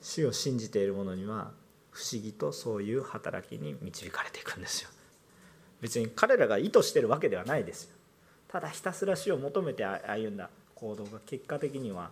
[0.00, 1.52] 主を信じている者には
[1.90, 4.90] 不思議とそういう働きに導かれていくんですよ。
[5.80, 7.96] 別に彼らが意図してるわけではないですよ。
[8.52, 12.10] ただひたすら死を求めて歩んだ行動が結果的には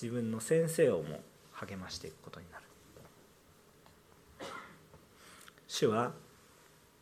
[0.00, 1.20] 自分の先生をも
[1.52, 2.64] 励ましていくことになる。
[5.66, 6.12] 主は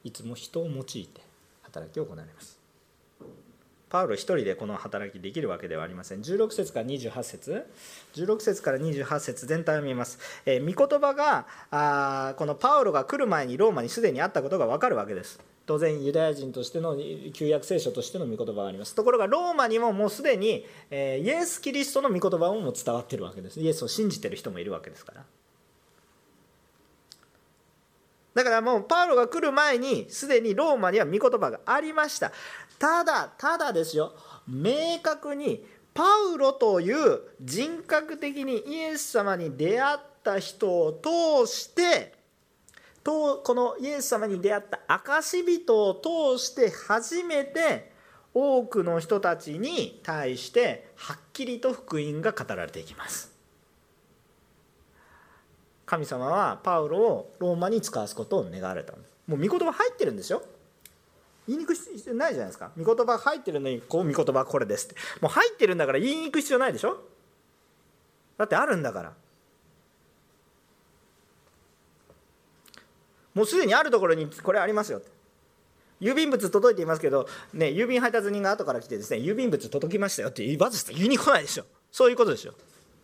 [0.05, 1.20] いつも人を用いて
[1.62, 2.61] 働きを行います。
[3.90, 6.20] パウロ一人でこの働きできるわけではありません。
[6.20, 7.66] 16節から28節。
[8.14, 15.40] 16節から28節全体を見ます、えー、御言葉があこのパウロが来る前にローマにすでにあったことが分かるわけです。
[15.66, 16.96] 当然ユダヤ人としての
[17.33, 18.94] 旧約聖書としての御言葉があります。
[18.94, 23.61] ところがローマにももうすでに、え、イエス・キリストの御言葉も伝わってるわけです。
[23.61, 25.25] イエスを信じてる人もいるわけですから。
[28.35, 32.33] だからもうパウロが来る前にすでにローマには御言葉がありました。
[32.79, 34.14] ただただですよ。
[34.48, 36.03] 明確にパ
[36.35, 42.14] ウロという人格的にイエス様に出会った人を通して
[43.05, 47.93] とこのイエス様に出会った証人を通して初めて
[48.35, 53.33] 多くの人たちに対してはっきりと福音が語られていきます。
[55.85, 58.95] 神様はパウロをローマに使わすことを願われた
[59.27, 60.43] もう御言葉入ってるんですよ。
[61.47, 62.71] 言いにくい必要ないじゃないですか。
[62.79, 64.97] 御言葉入ってるのにこう御言葉これですって。
[65.21, 66.99] もう入ってるんだから言いに行く必要ないでしょ。
[68.38, 69.12] だってあるんだから。
[73.35, 75.01] もうすでにあるところにこれありますよ
[76.01, 81.64] 郵便物届いていますけど、ね、郵便配達人が後から来てですね郵便物届きましたよってわざ言いに来ないでしょ。
[81.92, 82.55] そういうことでしょ。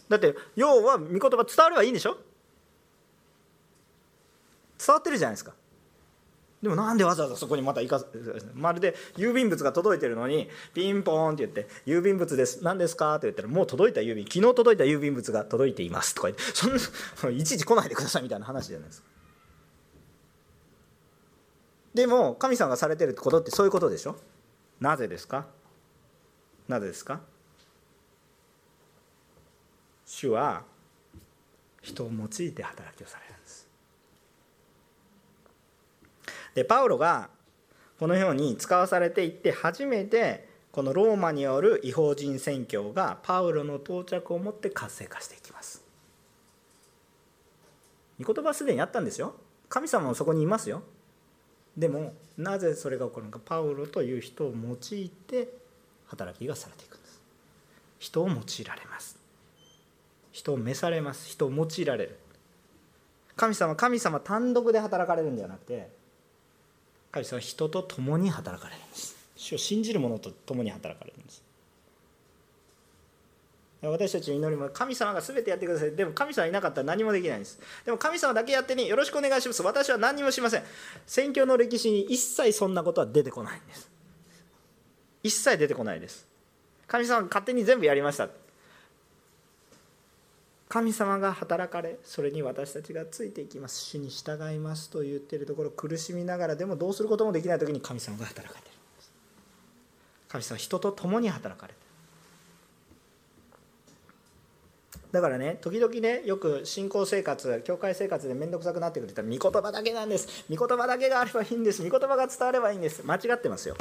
[0.08, 2.16] だって要は御言葉伝わればいいんでしょ。
[4.84, 5.52] 伝わってるじゃないですか。
[6.60, 8.04] でもなんでわざわざそこにまた行か
[8.54, 12.64] まるで郵便物が届いてるのにピンポーンって言って「郵便物です。
[12.64, 19.17] 何ですか?」って言ったら「もう届いた郵便昨日届いた郵便物が届いています」とか言ってそんな いちいち来ないでくださいみたいな話じゃないですか。
[21.94, 24.16] でも神様がされてるってことってそういうことでしょ？
[24.80, 25.46] なぜですか？
[26.68, 27.20] なぜですか？
[30.06, 30.62] 主は
[31.82, 33.68] 人を用いて働きをされるんです。
[36.54, 37.30] でパウロが
[37.98, 45.82] このように使わされていって初めてこのローマによる違法人宣教がパウロの到着をもって活性化していきます。
[48.22, 49.34] 御言葉はすでにあったんですよ。
[49.68, 50.82] 神様もそこにいますよ。
[51.78, 55.48] でもなぜそれが起こるのかパウロという人を用いて
[56.08, 57.20] 働きがされていくんです。
[58.00, 59.16] 人を用いられます。
[60.32, 61.28] 人を召されます。
[61.28, 62.18] 人を用いられる。
[63.36, 65.88] 神様神様単独で働かれるんではなくて
[67.12, 69.16] 神様は人と共に働かれるんです。
[69.36, 71.47] 主を信じる者と共に働かれるんです。
[73.80, 75.92] 私たちの祈りも神様が全てやってください。
[75.92, 77.60] でも神様いなかったら何もできないんです。
[77.84, 79.62] でも神様だけやってねよろしくお願いします。
[79.62, 80.64] 私は何もしません。
[81.06, 83.88] 宣教の歴史に一切そんなことは出てこないんです。
[85.22, 86.26] 一切出てこないです。
[86.88, 88.28] 神様が勝手に全部やりました。
[90.68, 93.78] 神様が働かれそれに私たちがついていきます。
[93.78, 99.12] 主に従いますと言っているところ苦しみながらでもどうすることもできない時に神様が働かれてるんです。
[100.28, 101.87] 神様は人と共に働かれている。
[105.12, 110.44] だからね時々ねよく信仰生活教会生活で面倒くさくなってくるって言ったら御言葉だけなんです。
[110.50, 111.82] 御言葉だけがあればいいんです。
[111.82, 113.02] 御言葉が伝わればいいんです。
[113.04, 113.76] 間違ってますよ。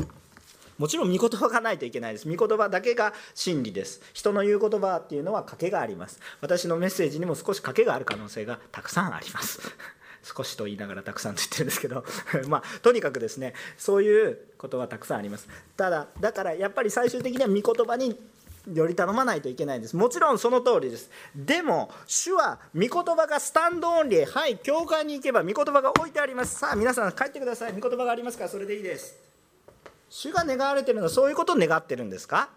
[0.78, 2.30] もちろん御言葉がないといけないです。
[2.30, 4.02] 御言葉だけが真理です。
[4.14, 6.20] 人の言う言葉っていうのは賭けがあります。
[6.40, 9.60] 私のメッセージにも少し賭けがある可能性がたくさんあります。
[10.24, 12.06] 少しと言いながらたくさんと言ってるんですけど。
[12.48, 15.48] まあとにかくですねそういうことはたくさんあります。
[15.76, 18.20] ただだからやっぱり最終的には御言葉に
[18.74, 19.96] より頼まないといけないんです。
[19.96, 21.10] もちろんその通りです。
[21.36, 24.26] でも主は御言葉がスタンドオンリー。
[24.26, 26.60] はい教会に行けば御言葉が置いてあります。
[26.60, 27.74] さあ皆さん帰ってください。
[27.74, 29.16] 御言葉がありますからそれでいいです。
[30.10, 32.50] 主が願われてるのはそういうことを願ってるんですか？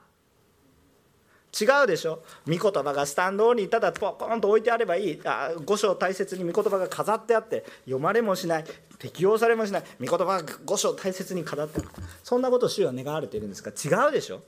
[1.60, 2.22] 違うでしょ。
[2.46, 5.20] 御言葉がスタンドにただポコンと置いてあればいい。
[5.24, 8.64] あ五章大切に御言葉が飾ってあって読まれもしない。
[9.00, 9.82] 適用されもしない。
[10.00, 11.88] 御言葉が五章大切に飾ってある。
[12.22, 13.70] そんなことを主は願われているんですか？
[13.70, 14.42] 違うでしょ。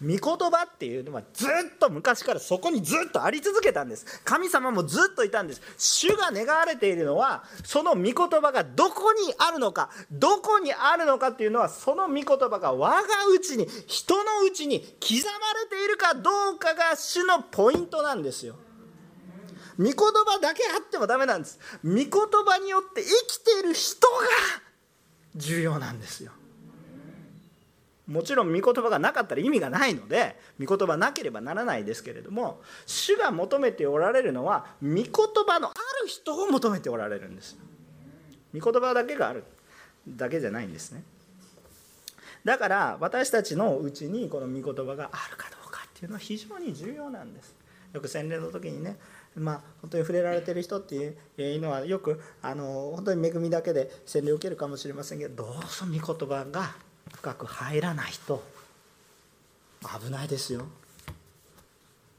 [0.00, 4.22] 御言葉っていうのはずっと昔からそこにずっとあり続けたんです。
[4.24, 5.62] 神様もずっといたんです。
[5.78, 18.56] 主が願われているのはその御言葉がどこにあるのかどこにあるのかっていうのはその御言葉が我がうちに人のうちに刻まれているかどうかが主のポイントなんですよ。
[19.78, 21.58] 御言葉だけあってもダメなんです。
[21.84, 24.14] 御言葉によって生きている人が
[25.34, 26.32] 重要なんですよ。
[28.06, 35.04] もちろん御言葉がなかったら意味がないので御言葉なければならないですけれども主が求めておられるのは御言
[35.46, 37.56] 葉のある人を求めておられるんです。
[38.54, 39.44] 御言葉だけがある
[40.06, 41.02] だけじゃないんですね。
[42.44, 47.54] だから私たちのうちにこの御言葉があるかどうかっていうのは非常に重要なんです。
[47.94, 48.96] よく洗礼の時にね
[49.36, 56.74] まあ、本当に触れられてる人っていうのはよくあの本当に恵みだけで洗礼を受けるかもしれませんけどどうぞ御言葉が
[57.12, 58.42] 深く入らないと
[59.82, 60.66] 危ないですよ。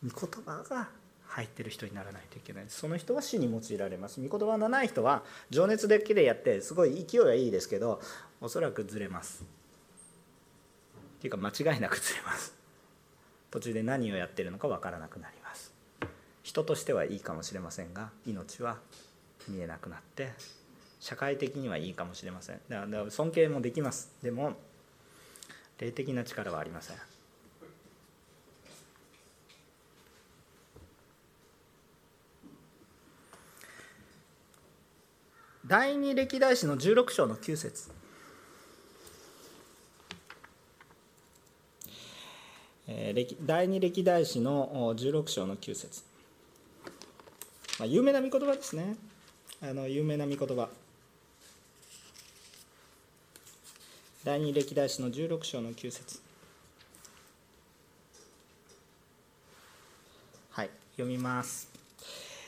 [0.03, 0.87] 御言葉が
[1.27, 2.65] 入ってる人にならないといけない。
[2.69, 4.21] その人は死に用いられます。
[4.21, 8.01] 御言葉のない人は情熱だけでやってすごい勢いはいいですけど
[8.39, 9.43] おそらくずれます。
[11.17, 12.53] っていうか間違いなくずれます。
[13.51, 15.73] 途中で何をやってるのか分からなくなります。
[16.43, 18.77] 人としてはいいかもしれませんが命は
[19.47, 20.31] 見えなくなって
[20.99, 22.59] 社会的にはいいかもしれません。
[22.69, 24.11] だから尊敬もできます。
[24.21, 24.55] でも
[25.79, 26.97] 霊的な力はありません。
[35.67, 37.89] 第二歴代史の16章の9節。
[43.41, 46.03] 第二歴代史の16章の9節。
[47.79, 48.95] まあ、有名な御言葉ですね。
[49.61, 50.69] あの有名な御言葉。
[54.25, 56.19] 第二歴代史の16章の9節。
[60.49, 61.69] はい読みます。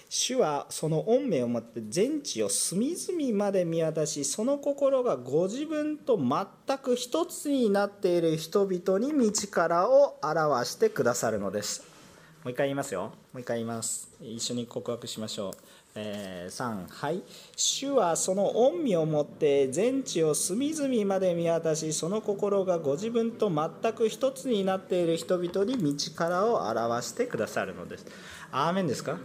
[0.09, 11.81] 主はその恩命をもって全地を隅々まで見渡しその心がご自分と全く一つになっている人々に道からを表してくださるのです。
[12.43, 13.11] もう一回言いますよ。
[13.33, 14.09] もう一回言います。
[14.19, 15.53] 一緒に告白しましょう、
[15.95, 17.23] えー、3はい
[17.55, 28.05] 主はその恩義をもって全地を隅々まで見渡しその心がご自分と全く一つになっている人々に道からを表してくださるのです。
[28.51, 29.17] アーメンですか？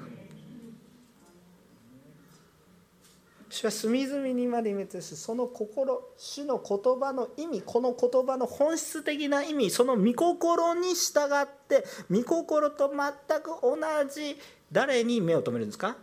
[3.50, 13.76] 主は隅々にまで見てその心主の言葉の意味この言葉の本質的な意味その御心に従って御心と全く同
[14.10, 14.38] じ
[14.72, 15.98] 誰に目を留めるんですか？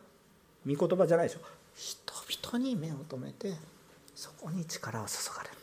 [0.67, 1.39] 御言葉じゃないでしょ。
[1.75, 3.53] 人々に目を留めて
[4.15, 5.55] そこに力を注がれる。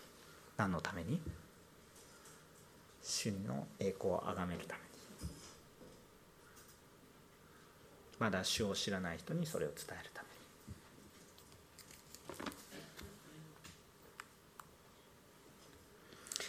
[0.57, 1.21] 何のために？
[3.03, 4.87] 主の栄光をあがめるために。
[8.19, 10.37] まだ主を知らない人にそれを伝えるために。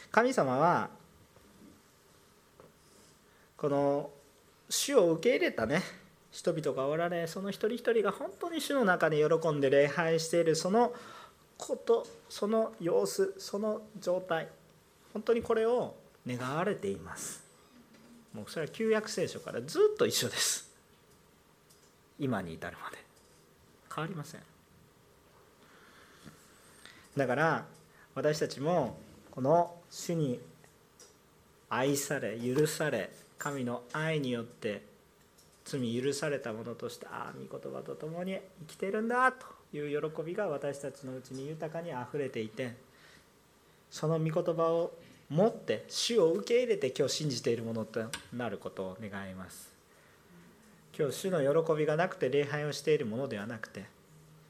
[0.10, 0.89] 神様は
[3.58, 4.10] この
[4.70, 5.84] 主を受け入れたね
[6.38, 10.93] 人々がおられその一人一人が本当に主の中で喜んで礼拝しているその
[11.57, 14.47] ことその様子その状態
[15.13, 15.95] 本当にこれを
[16.27, 17.43] 願われています。
[18.35, 20.69] もうそれは旧約聖書からずっと一緒です。
[22.19, 22.97] 今に至るまで。
[23.95, 24.41] 変わりません。
[27.15, 27.65] だから
[28.13, 28.95] 私たちも
[29.31, 30.39] この主に
[31.67, 33.09] 愛され許され
[33.39, 34.83] 神の愛によって
[35.68, 42.74] 罪許されたものとしてああ御言葉と共に生きてるんだという喜びが私たちのうちに豊かにあふれていて
[43.91, 44.93] その御言葉を
[45.30, 47.99] 持って主を受け入れて今日信じているものと
[48.34, 49.76] なることを願います。
[50.97, 53.86] 今日主の喜びがなくて礼拝をしているものではなくて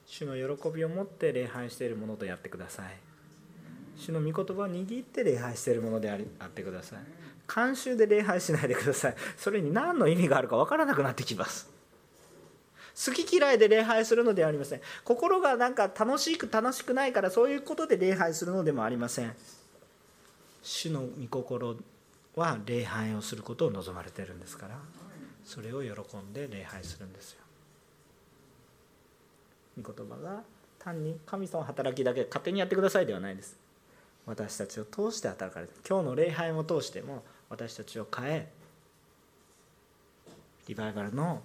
[0.05, 2.95] 主の喜びを持って礼拝しているものとやってください。
[3.97, 6.99] 主の御言葉を握って礼拝しているものでありあってください。
[7.48, 9.16] 慣習で礼拝しないでください。
[9.38, 11.70] それに何の意味があるか分からなくなってきます。
[13.06, 14.82] 好き嫌いで礼拝するのではありません。
[15.04, 19.34] 心がなんか楽しく楽しくないからそういうことで礼拝するのでもありません。
[20.64, 21.78] 主の御心
[22.36, 24.78] は礼拝をすることを望まれてるんですから
[25.45, 27.39] それを喜んで礼拝するんですよ。
[29.82, 30.41] 御言葉が
[30.78, 33.56] 単に神様の働きだけ勝手にやってくださいではないです。
[34.26, 38.48] 私たちを通して働かれて今日の礼拝も通しても私たちを変え
[40.68, 41.41] リバイバルの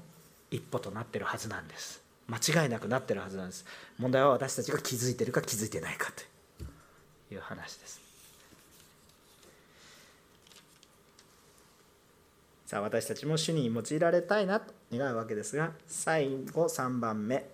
[0.50, 2.02] 一歩となってるはずなんです。
[2.28, 3.64] 間違いなくなってるはずなんです。
[3.98, 8.00] 問題は私たちが気づいてるか気づいてないかという話です。
[12.66, 17.46] さあ私たちも主に用いられたいなと願うわけですが最後3番目。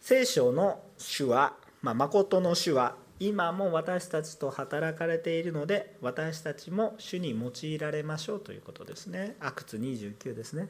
[0.00, 1.54] 聖書の主は
[1.84, 9.36] まあ、誠の主は今も私たちと働かれているので私たちも主に用いられましょうということですね。
[9.40, 10.68] アクツ29ですね。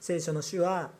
[0.00, 0.90] 聖書の主は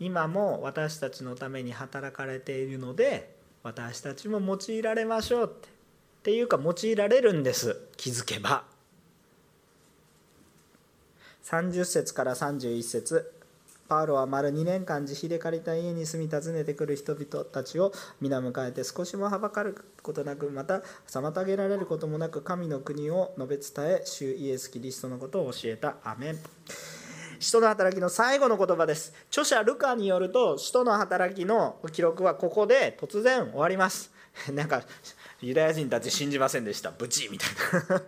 [0.00, 5.78] 今も私たちのために働かれているので私たちも用いられましょうって
[6.18, 8.64] っていうか用いられるんです気づけば
[11.44, 13.32] 30節から31節
[13.88, 25.96] パウロは丸2年間自費で借りた家に住み訪ねてくる人々たちを皆迎えて少しもはばかることなくまた妨げられることもなく神の国を述べ伝え主イエス・キリストのことを教えた。
[26.04, 26.38] アメン。
[27.40, 29.14] 使徒の働きの最後の言葉です。
[29.30, 34.10] 著者ルカによると使徒の働きの記録はここで突然終わります。
[34.52, 34.82] なんか
[35.40, 36.90] ユダヤ人たち信じませんでした。
[36.90, 37.48] ブチみたい
[37.88, 38.02] な。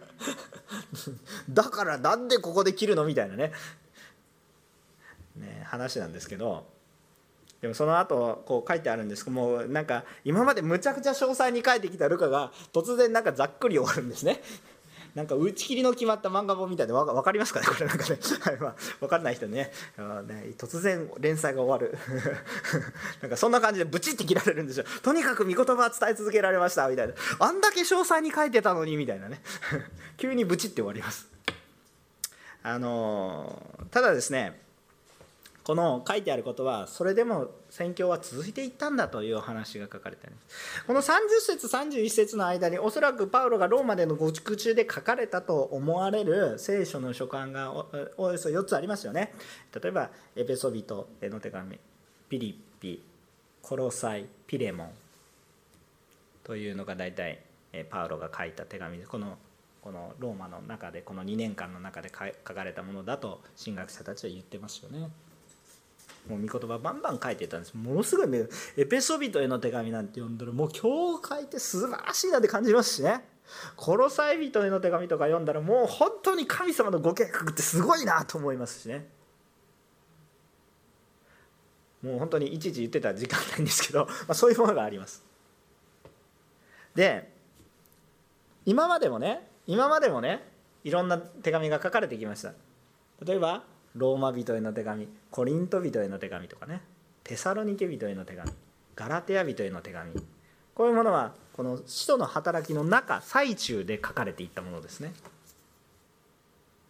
[1.62, 3.04] だからなんでここで切るの？
[3.04, 3.52] みたいなね。
[5.40, 6.66] ね、話なんですけど
[7.60, 14.40] でもその後こう書いてあるんですけどもうなんか今までむちゃくちゃ詳細に書いてきたルカが突然なんかざっくり終わるんですね。
[15.14, 17.66] なんか打ち切りの決まった漫画本みたいで分かりますかね？
[17.68, 19.72] これなんかね、はいまあ、分かんない人ね。
[20.28, 21.98] ね突然連載が終わる。
[23.20, 24.84] なんかそんな感じでブチって切られるんですよ。
[25.02, 27.14] とにかく御言葉は伝え続けられましたみたいな。
[27.40, 29.42] あんだけ詳細に書いてたのにみたいなね。
[30.16, 31.26] 急にブチって終わります。
[32.62, 34.69] あのただですね
[35.70, 41.12] この書いてあることはそれでも宣教は続いていったんだという話が書かれていますこの30
[41.46, 47.72] 節31節の間におそらくパウロがローマでのご口中で書かれたと思われる聖書の書簡が
[48.16, 49.32] およそ4つありますよね
[49.80, 51.78] 例えばエペソビトへの手紙
[52.28, 53.00] ピリピ
[53.62, 54.90] コロサイピレモン
[56.42, 57.38] というのが大体
[57.90, 59.38] パウロが書いた手紙でこの
[59.82, 65.08] このローマの中でこの2年間の中で書かれたものだと神学者たちは言ってますよね。
[66.28, 67.74] もう御言葉バンバン書いてたんです。
[67.74, 73.24] ものすごいエペソビトへの手紙なんて読んだらもう今日書いて素晴らしいなって感じますしね。
[73.76, 79.08] コロサイ人への手紙とか読んだらもう本当に神様のご計画ってすごいなと思いますしね。
[82.02, 85.22] もう本当にいちいち言ってた時間ないんですけど、 まあ、そういうものがあります。
[86.94, 87.30] で
[88.66, 90.44] 今までもね今までもね
[90.82, 92.52] いろんな手紙が書かれてきました。
[93.24, 93.64] 例えば
[93.94, 96.82] ローマ人への手紙コリント人への手紙とかね
[97.24, 98.50] テサロニケ人への手紙
[98.96, 100.12] ガラテヤ人への手紙。
[100.74, 105.12] こういうものはこの使徒の働きの中最中で書かれていったものですね。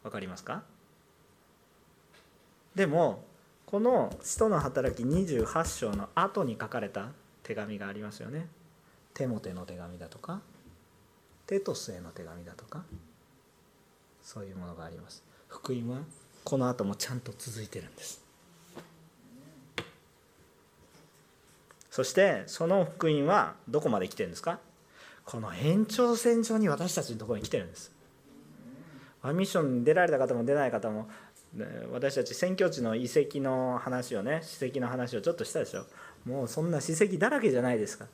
[0.03, 0.63] わかりますか？
[2.75, 3.25] でも
[3.67, 7.09] この使徒の働き28章の後に書かれた
[7.43, 8.47] 手紙がありますよね。
[9.15, 10.41] テモテの手紙だとか
[11.47, 12.85] テトスへの手紙だとか
[14.23, 15.25] そういうものがあります。
[15.49, 15.99] 福音は
[16.45, 18.21] この後もちゃんと続いてるんです。
[21.91, 24.59] そしてその福音はどこまで来てるんですか？
[25.25, 27.93] この延長線上に私たちのところに来てるんです。
[29.23, 31.09] ワンミッションに出られた方も出ない方も
[31.93, 35.85] 私たち宣教地の遺跡の話をね史跡の話をちょっとしたでしょ。
[36.25, 38.07] もうそんな史跡だらけじゃないですか。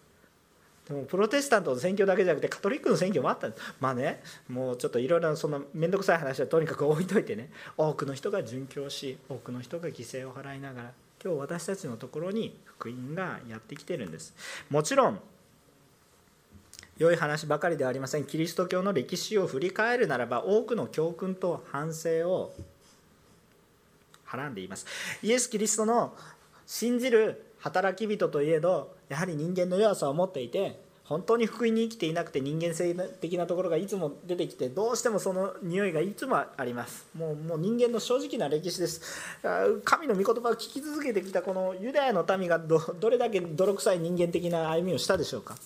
[0.88, 3.62] でもプロテスタントの選挙だけじゃなくてカトリックの選挙もあったんです。
[3.80, 7.50] まあねもうちょっといろいろその面倒くさい話はとにかく置いといてね。
[7.76, 10.92] 多くの人が殉教し多くの人が犠牲を払いながら
[11.24, 14.34] 今日私たちのところに福音がやってきてるんです。
[14.70, 15.20] もちろん
[16.98, 18.24] 良い話ばかりではありません。
[18.24, 22.54] キリスト教の歴史を振り返るならば多くの教訓と反省を
[24.24, 24.86] はらんでいます。
[25.22, 26.14] イエス・キリストの
[26.66, 37.06] 信じる働き人といえどやはり人間の弱さを持っていて本当に福音に生きていなくて人間性的なところがいつも出てきてどうしてもその匂いがいつもあります。
[37.16, 39.00] もうもう人間の正直な歴史です。
[39.84, 45.56] 神の御言葉を聞き続けてきたこのユダヤの民がどどれだけ泥臭い人間的な歩みをしたでしょうか。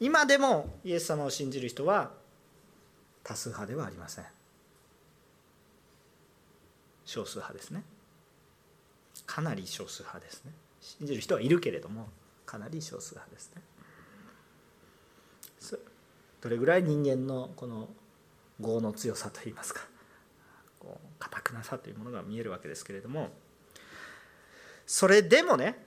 [0.00, 2.10] 今でもイエス様を信じる人は
[3.22, 4.24] 多数派ではありません。
[7.04, 7.84] 少数派ですね。
[9.24, 10.50] かなり少数派ですね。
[10.86, 12.08] 信じる人はいるけれども
[12.46, 13.62] かなり少数派ですね。
[16.40, 17.88] どれぐらい人間のこの
[18.60, 19.80] 業の強さといいますか
[20.78, 23.30] こう固くなさというものが見えるわけですけれども
[24.86, 25.82] それでもね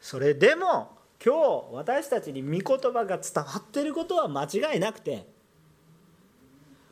[0.00, 5.26] それでも今日私たちに御言葉が伝わっていることは間違いなくて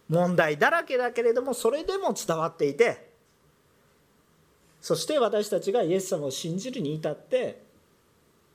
[0.09, 3.07] 問題だらけだけれどもそれでも伝わっていて
[4.81, 7.61] そして私たちがイエス様を信じるに至って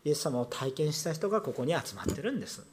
[0.03, 2.65] イエス様を体験した人がここに集まってるんです。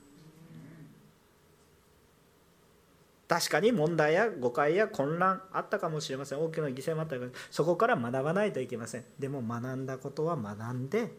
[3.28, 6.42] 確かに問題や誤解や混乱あったかもしれません。
[6.42, 9.04] 大きな犠牲もあったけどそこから学ばないといけません。
[9.20, 11.12] でも学んだことは学んで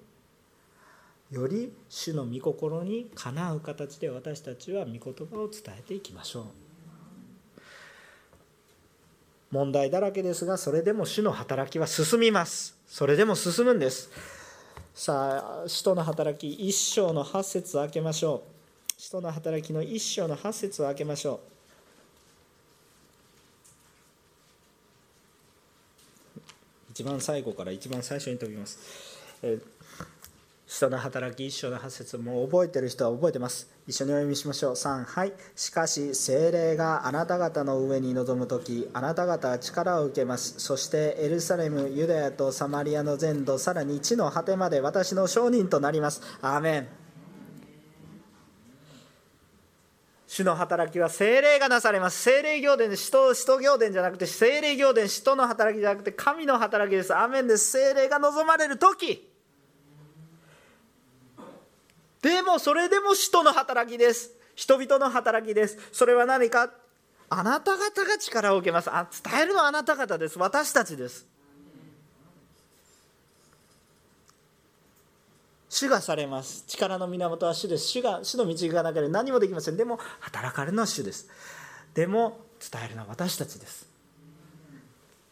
[1.32, 6.46] より主の御心にかなう形で私たちは御言葉を伝えていきましょう。
[9.52, 12.76] 問題だらけですがそれでも主の働きは進みます。
[12.88, 14.10] それでも進むんです。
[14.96, 18.44] さあ使徒の働き一章の8節を開けましょ
[18.98, 19.02] う。
[19.02, 21.40] 使徒の働きの一章の8節を開けましょう。
[26.92, 28.80] 一番最後から一番最初に飛びます。
[29.44, 29.62] えー
[30.72, 33.70] 人の働き一章の8節もう覚えてる人は覚えてます。
[33.88, 34.72] 一緒にお読みしましょう。
[34.72, 35.34] 3はい。
[35.54, 40.62] しかし精霊があなた方の上に臨む時あなた方は力を受けます。
[40.62, 46.22] そしてエルサレムユダヤとサマリアの全土さらに地の果てまで私の証人となります。
[46.42, 46.88] アーメン。
[50.26, 52.22] 主の働きは精霊がなされます。
[52.22, 55.10] 精霊行伝使徒使徒行伝じゃなくて精霊行伝。
[55.10, 57.14] 使徒の働きじゃなくて神の働きです。
[57.14, 57.72] アーメンです。
[57.72, 59.31] 精霊が望まれる時。
[62.22, 64.32] でもそれでも使徒の働きです。
[64.56, 65.78] 人々の働きです。
[65.92, 66.72] それは何か？
[67.30, 68.90] あなた方が力を受けます。
[68.92, 70.38] あ伝えるのはあなた方です。
[70.38, 71.26] 私たちです。
[75.70, 76.66] 主がされます。
[76.68, 77.88] 力の源は主です。
[77.88, 79.78] 主が主の導がなければ何もできません。
[79.78, 81.30] でも働かれるのは主です。
[81.94, 83.88] でも伝えるのは私たちです。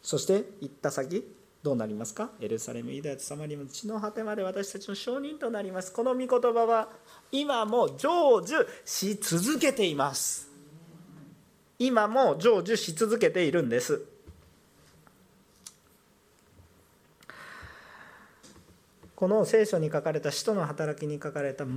[0.02, 1.36] そして行った先。
[1.62, 2.30] どうなりますか？
[2.40, 5.92] エルサレム、ユダヤとサマリアの地の果てまで私たちの証人となります。
[5.92, 6.88] この御言葉は
[7.30, 8.08] 今も成
[8.40, 10.48] 就し続けています。
[11.78, 14.02] 今も成就し続けているんです。
[19.20, 21.76] この聖書に書かれた使徒の働きに書かれた全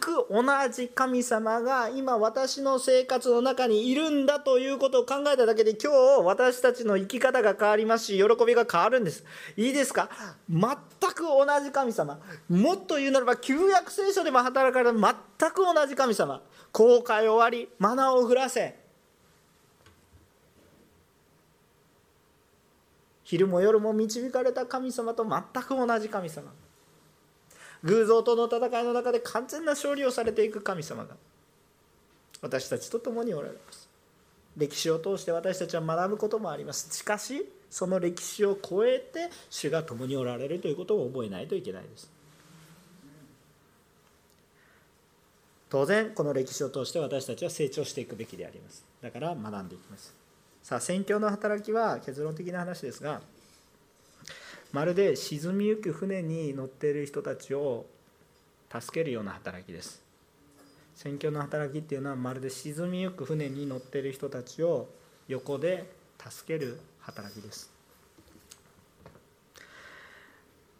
[0.00, 9.24] く同じ神様が今私の生活の中にいるんだということを考えただけで今日私たちの生き方が変わりますし喜びが変わるんです。
[9.56, 10.10] いいですか？
[10.50, 10.68] 全
[11.14, 12.18] く同じ神様。
[12.48, 16.42] もっと言うならば旧約聖書でも働かれた全く同じ神様。
[16.72, 18.74] 後悔終わりマナを降らせ。
[23.22, 26.50] 昼も夜も導かれた神様と全く同じ神様。
[27.84, 31.16] 偶像との戦いの中で完全な勝利をされていく神様が
[32.42, 33.88] 私たちと共におられます。
[34.56, 36.94] 歴史を通して私たちは学ぶこともあります。
[36.94, 42.10] しかしその歴史を超えて主が共におられるということを覚えないといけないです。
[45.70, 48.84] 当然この歴史を通して私たちは成長していくべきであります。
[49.00, 50.12] だから学んでいきます。
[50.62, 53.22] さあ宣教の働きは結論的な話ですが
[54.72, 57.86] まるで沈みゆく船に乗っている人たちを
[58.72, 60.00] 助けるような働きです。
[60.94, 64.88] 宣教の働きっていうのはまるで沈みゆく船に乗っている人たちを
[65.28, 67.70] 横で助ける働きです。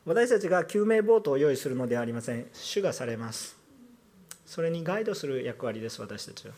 [0.04, 2.46] 私たちが救命ボートを用意するのではありません。
[2.52, 3.56] 主がされます。
[4.46, 6.54] それにガイドする役割です私たちは。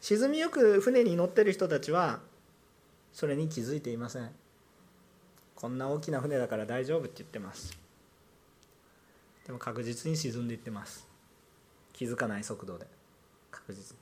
[0.00, 2.20] 沈みゆく船に乗っている人たちは
[3.12, 4.30] それに気づいていません。
[5.62, 7.78] こんな大きな船だから大丈夫って言ってます。
[9.46, 11.06] でも確実に沈んでいってます。
[11.92, 12.86] 気づかない速度で。
[13.52, 13.98] 確実に。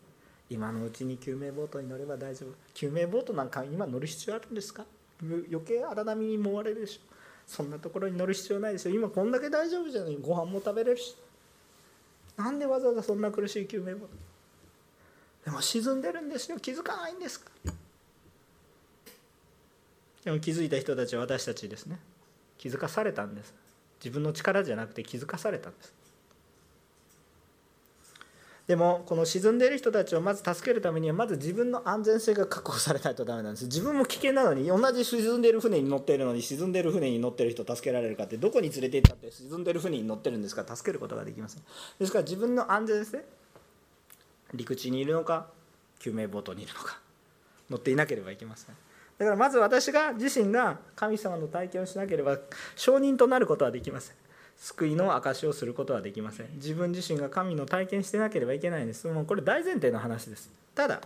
[0.48, 2.54] 今のうちに救命ボートに乗れば大丈夫。
[2.72, 4.86] 救命ボートなんか今乗る必要あるんですか？
[5.22, 7.14] 余計荒波にもわれるでしょ。
[7.46, 8.94] そんなところに乗る必要ないですよ。
[8.94, 10.16] 今こんだけ大丈夫じゃない。
[10.16, 11.14] ご飯も食べれるし。
[12.38, 14.08] なんでわざわざそんな苦しい救命ボート？
[15.44, 16.58] でも沈んでるんですよ。
[16.58, 17.50] 気づかないんですか？
[20.24, 21.98] でも気づいた人たちは私たちですね。
[22.58, 23.54] 気づかされたんです。
[24.04, 25.94] 自分の力じゃなくて気づかされたんです。
[28.66, 33.64] でもこの沈んでいる人たちをまず助けるためにはまず自分の安全性が確保されないとダメなんです。
[33.64, 41.62] 自分も危険なのに同じ沈んでいる船に乗っているのに沈んでいる船に乗っている人を助けられるかってどこに連れて行ったって沈んでいる船に乗ってるんですから助けることができません。
[41.98, 43.24] ですから自分の安全性
[44.54, 45.48] 陸地にいるのか
[45.98, 47.00] 救命ボートにいるのか
[47.68, 48.76] 乗っていなければいけません。
[49.20, 52.38] だからまず私が自身が神様の体験をしなければ
[52.74, 54.16] 証人となることはできません。
[54.56, 56.46] 救いの証しをすることはできません。
[56.54, 59.06] 自分自身が神の体験してなければいけないんです。
[59.08, 60.50] もうこれ大前提の話です。
[60.74, 61.02] ただ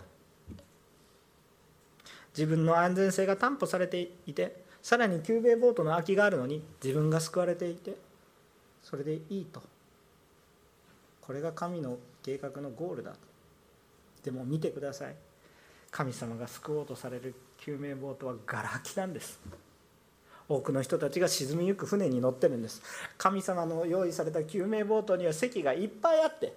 [2.29, 7.95] 自分の安全性が担保されていてさらに救命ボートの空きがあるのに自分が救われていて
[8.81, 9.61] それでいいと。
[11.19, 13.11] これが神の計画のゴールだ。
[13.11, 13.17] と
[14.23, 15.15] でも見てください。
[15.95, 19.39] 神様が救おうとされる救命ボートはがら空きなんです。
[20.49, 22.81] 多くの人たちが沈みゆく船に乗ってるんです。
[23.17, 26.51] 神様の用意された救命ボートには席がいっぱいあって。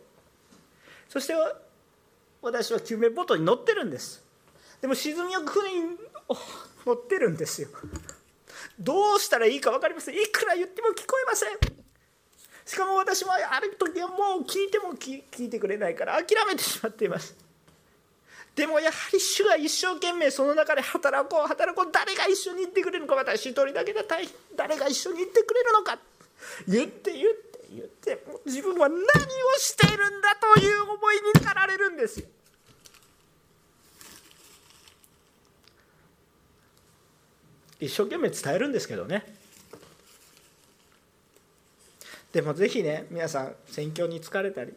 [1.08, 1.34] そして
[2.42, 4.24] 私は救命ボートに乗ってるんです。
[4.80, 5.96] でも沈みゆく船に
[6.84, 7.68] 乗ってるんですよ。
[8.76, 10.16] どうしたらいいか分かりません。
[10.16, 11.50] いくら言っても聞こえません。
[12.66, 17.47] しかも私はある時はもう聞いても聞いてくれないから諦めてしまっています。
[18.58, 25.96] でもやはり主が一生懸命その中で働こう働こう誰が一緒に行ってくれるのか私一人だけで大変誰が一緒に行ってくれるのか
[26.66, 29.04] 言って言って言って自分は何を
[29.58, 32.26] しているんだという思いに駆られるんですよ。
[37.78, 39.24] 一生懸命伝えるんですけどね
[42.32, 44.72] でもぜひね皆さん選挙に疲れたり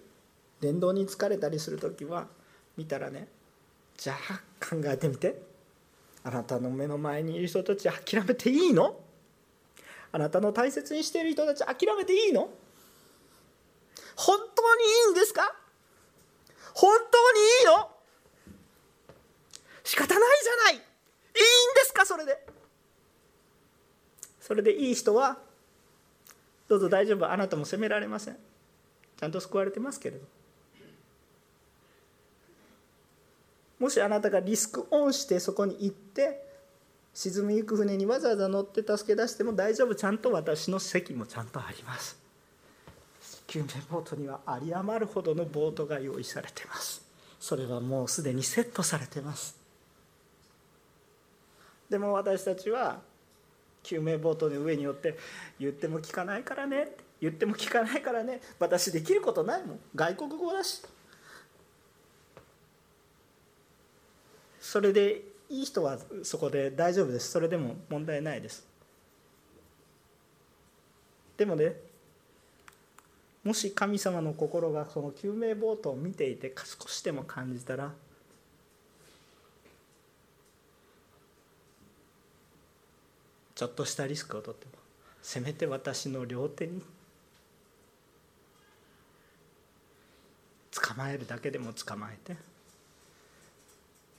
[0.59, 2.27] 伝道に疲れたりする時は
[2.77, 3.27] 見たらね
[4.01, 5.39] じゃあ考えてみて。
[6.23, 8.99] あなたの目の前にいる人たち諦めていいの？
[10.11, 12.49] あなたの大切にしている人たち諦めていいの？
[14.15, 15.53] 本当にいいんですか？
[16.73, 17.89] 本当にいいの？
[19.83, 20.73] 仕方ないじゃない。
[20.73, 20.87] いいんで
[21.85, 22.03] すか？
[22.03, 22.43] それで。
[24.39, 25.37] それでいい人は
[26.67, 27.31] どうぞ大丈夫。
[27.31, 28.37] あなたも責められません。
[29.17, 30.25] ちゃんと救われてますけれど。
[33.81, 36.45] もしあなたがリスクオンしてそこに行って
[37.15, 39.95] 沈みゆく船にわざわざ乗って助け出しても大丈夫。
[39.95, 42.15] ちゃんと私の席もちゃんとあります。
[43.47, 47.01] 救命ボートには有り余るほどのボートが用意されています。
[47.39, 49.57] それはもうすでにセットされてます。
[51.89, 52.99] でも私たちは
[53.81, 55.17] 救命ボートの上に乗って
[55.59, 59.79] 言っても聞かないからね言っても聞かないからね私できることないもん。
[59.95, 60.83] 外国語だし。
[64.61, 67.31] それでいい人はそこで大丈夫です。
[67.31, 68.65] それでも問題ないです。
[71.35, 71.75] でもね
[73.43, 77.91] もし神様の心がその救命ボートを見ていて少しでも感じたら
[83.55, 84.73] ちょっとしたリスクをとっても
[85.23, 86.83] せめて私の両手に
[90.71, 92.50] 捕まえるだけでも捕まえて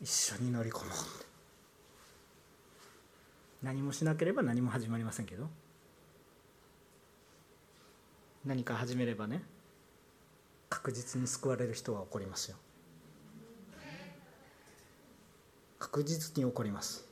[0.02, 0.94] 一緒に乗り込もう
[3.62, 5.48] 何もしなければ何も始まりませんけど。
[8.44, 9.40] 何か始めればね
[10.68, 12.56] 確実に救われる人は起こりますよ。
[15.78, 17.06] 確実に起こります。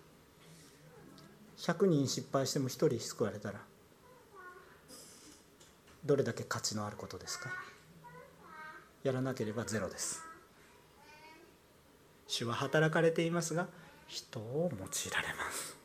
[1.58, 3.60] 100人失敗しても1人救われたら
[6.04, 7.50] どれだけ価値のあることですか。
[9.04, 10.29] やらなければゼロです。
[12.30, 13.66] 主は働かれていますが
[14.06, 14.80] 人を用い
[15.12, 15.76] られます。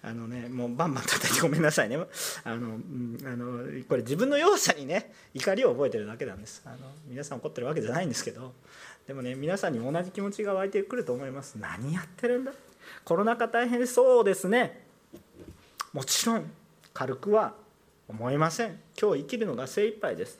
[0.00, 1.98] あのねもうバンバン叩いてごめんなさいね。
[2.44, 6.62] あの、うん、あのこれ自分の弱さにね怒りを覚えてるだけなんです。
[6.64, 8.54] あの皆さん怒ってるわけじゃないんですけど
[9.06, 11.56] でもね皆さんに同じ気持ちが湧いてくると思います。
[11.58, 12.52] 何やってるんだ？
[13.04, 14.86] コロナ禍大変そうですね。
[15.92, 16.50] もちろん
[16.94, 17.54] 軽くは
[18.08, 18.80] 思いません。
[18.98, 20.38] 今日生きるのが精一杯です。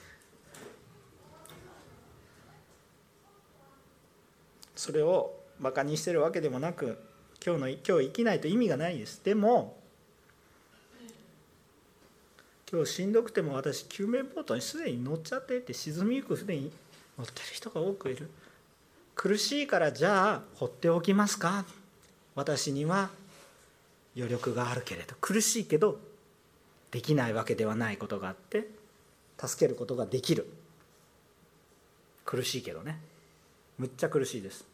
[4.78, 7.02] それをバカにしてるわけでもなく
[7.44, 9.20] 今日の今日生きないと意味がないです。
[9.24, 9.76] でも
[12.70, 16.70] 今日しんどくても私救命ボートにすでに乗っちゃっていて沈みゆく船に
[17.18, 18.30] 乗ってる人が多くいる。
[19.16, 21.64] 苦しいからじゃあ放っておきますか。
[22.36, 23.10] 私には
[24.16, 25.16] 余力があるけれど。
[25.20, 25.98] 苦しいけど
[26.92, 28.68] できないわけではないことがあって
[29.44, 30.48] 助けることができる。
[32.24, 33.00] 苦しいけどね。
[33.78, 34.67] むっちゃ苦しいです。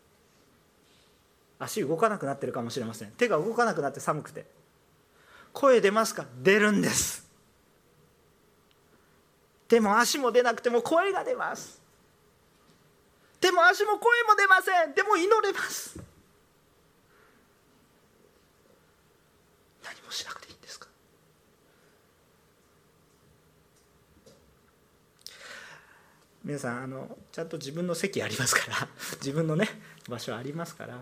[1.65, 3.11] 足動かなくなってるかもしれません。
[3.13, 4.47] 手が動かなくなって寒くて。
[5.53, 6.27] 声出ますか？
[6.43, 7.25] 出るんです。
[9.69, 11.81] でも足も出なくても声が出ます。
[13.41, 14.95] でも足も声も出ません。
[14.95, 15.99] でも祈れます。
[19.85, 20.89] 何もしなくていいんですか？
[26.45, 28.89] 皆さんあのちゃんと自分の席ありますから。
[29.17, 29.69] 自分のね
[30.09, 30.99] 場所ありますから。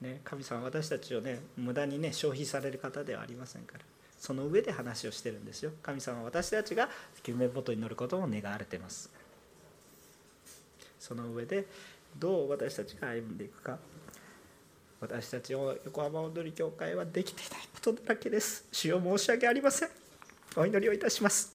[0.00, 3.84] ね、神様は私たちをね無駄にね消費される方ではありませんから。
[4.18, 5.72] その上で話をしてるんですよ。
[5.82, 6.88] 神様は私たちが
[7.22, 9.10] 救命ボートに乗ることを願われてます。
[10.98, 11.66] その上で
[12.18, 13.78] どう私たちが歩んでいくか。
[15.00, 18.66] 私たちを横浜踊り協会はできていないことだらけです。
[18.72, 19.88] 主を申し訳ありません。
[20.56, 21.46] お祈りをいたします。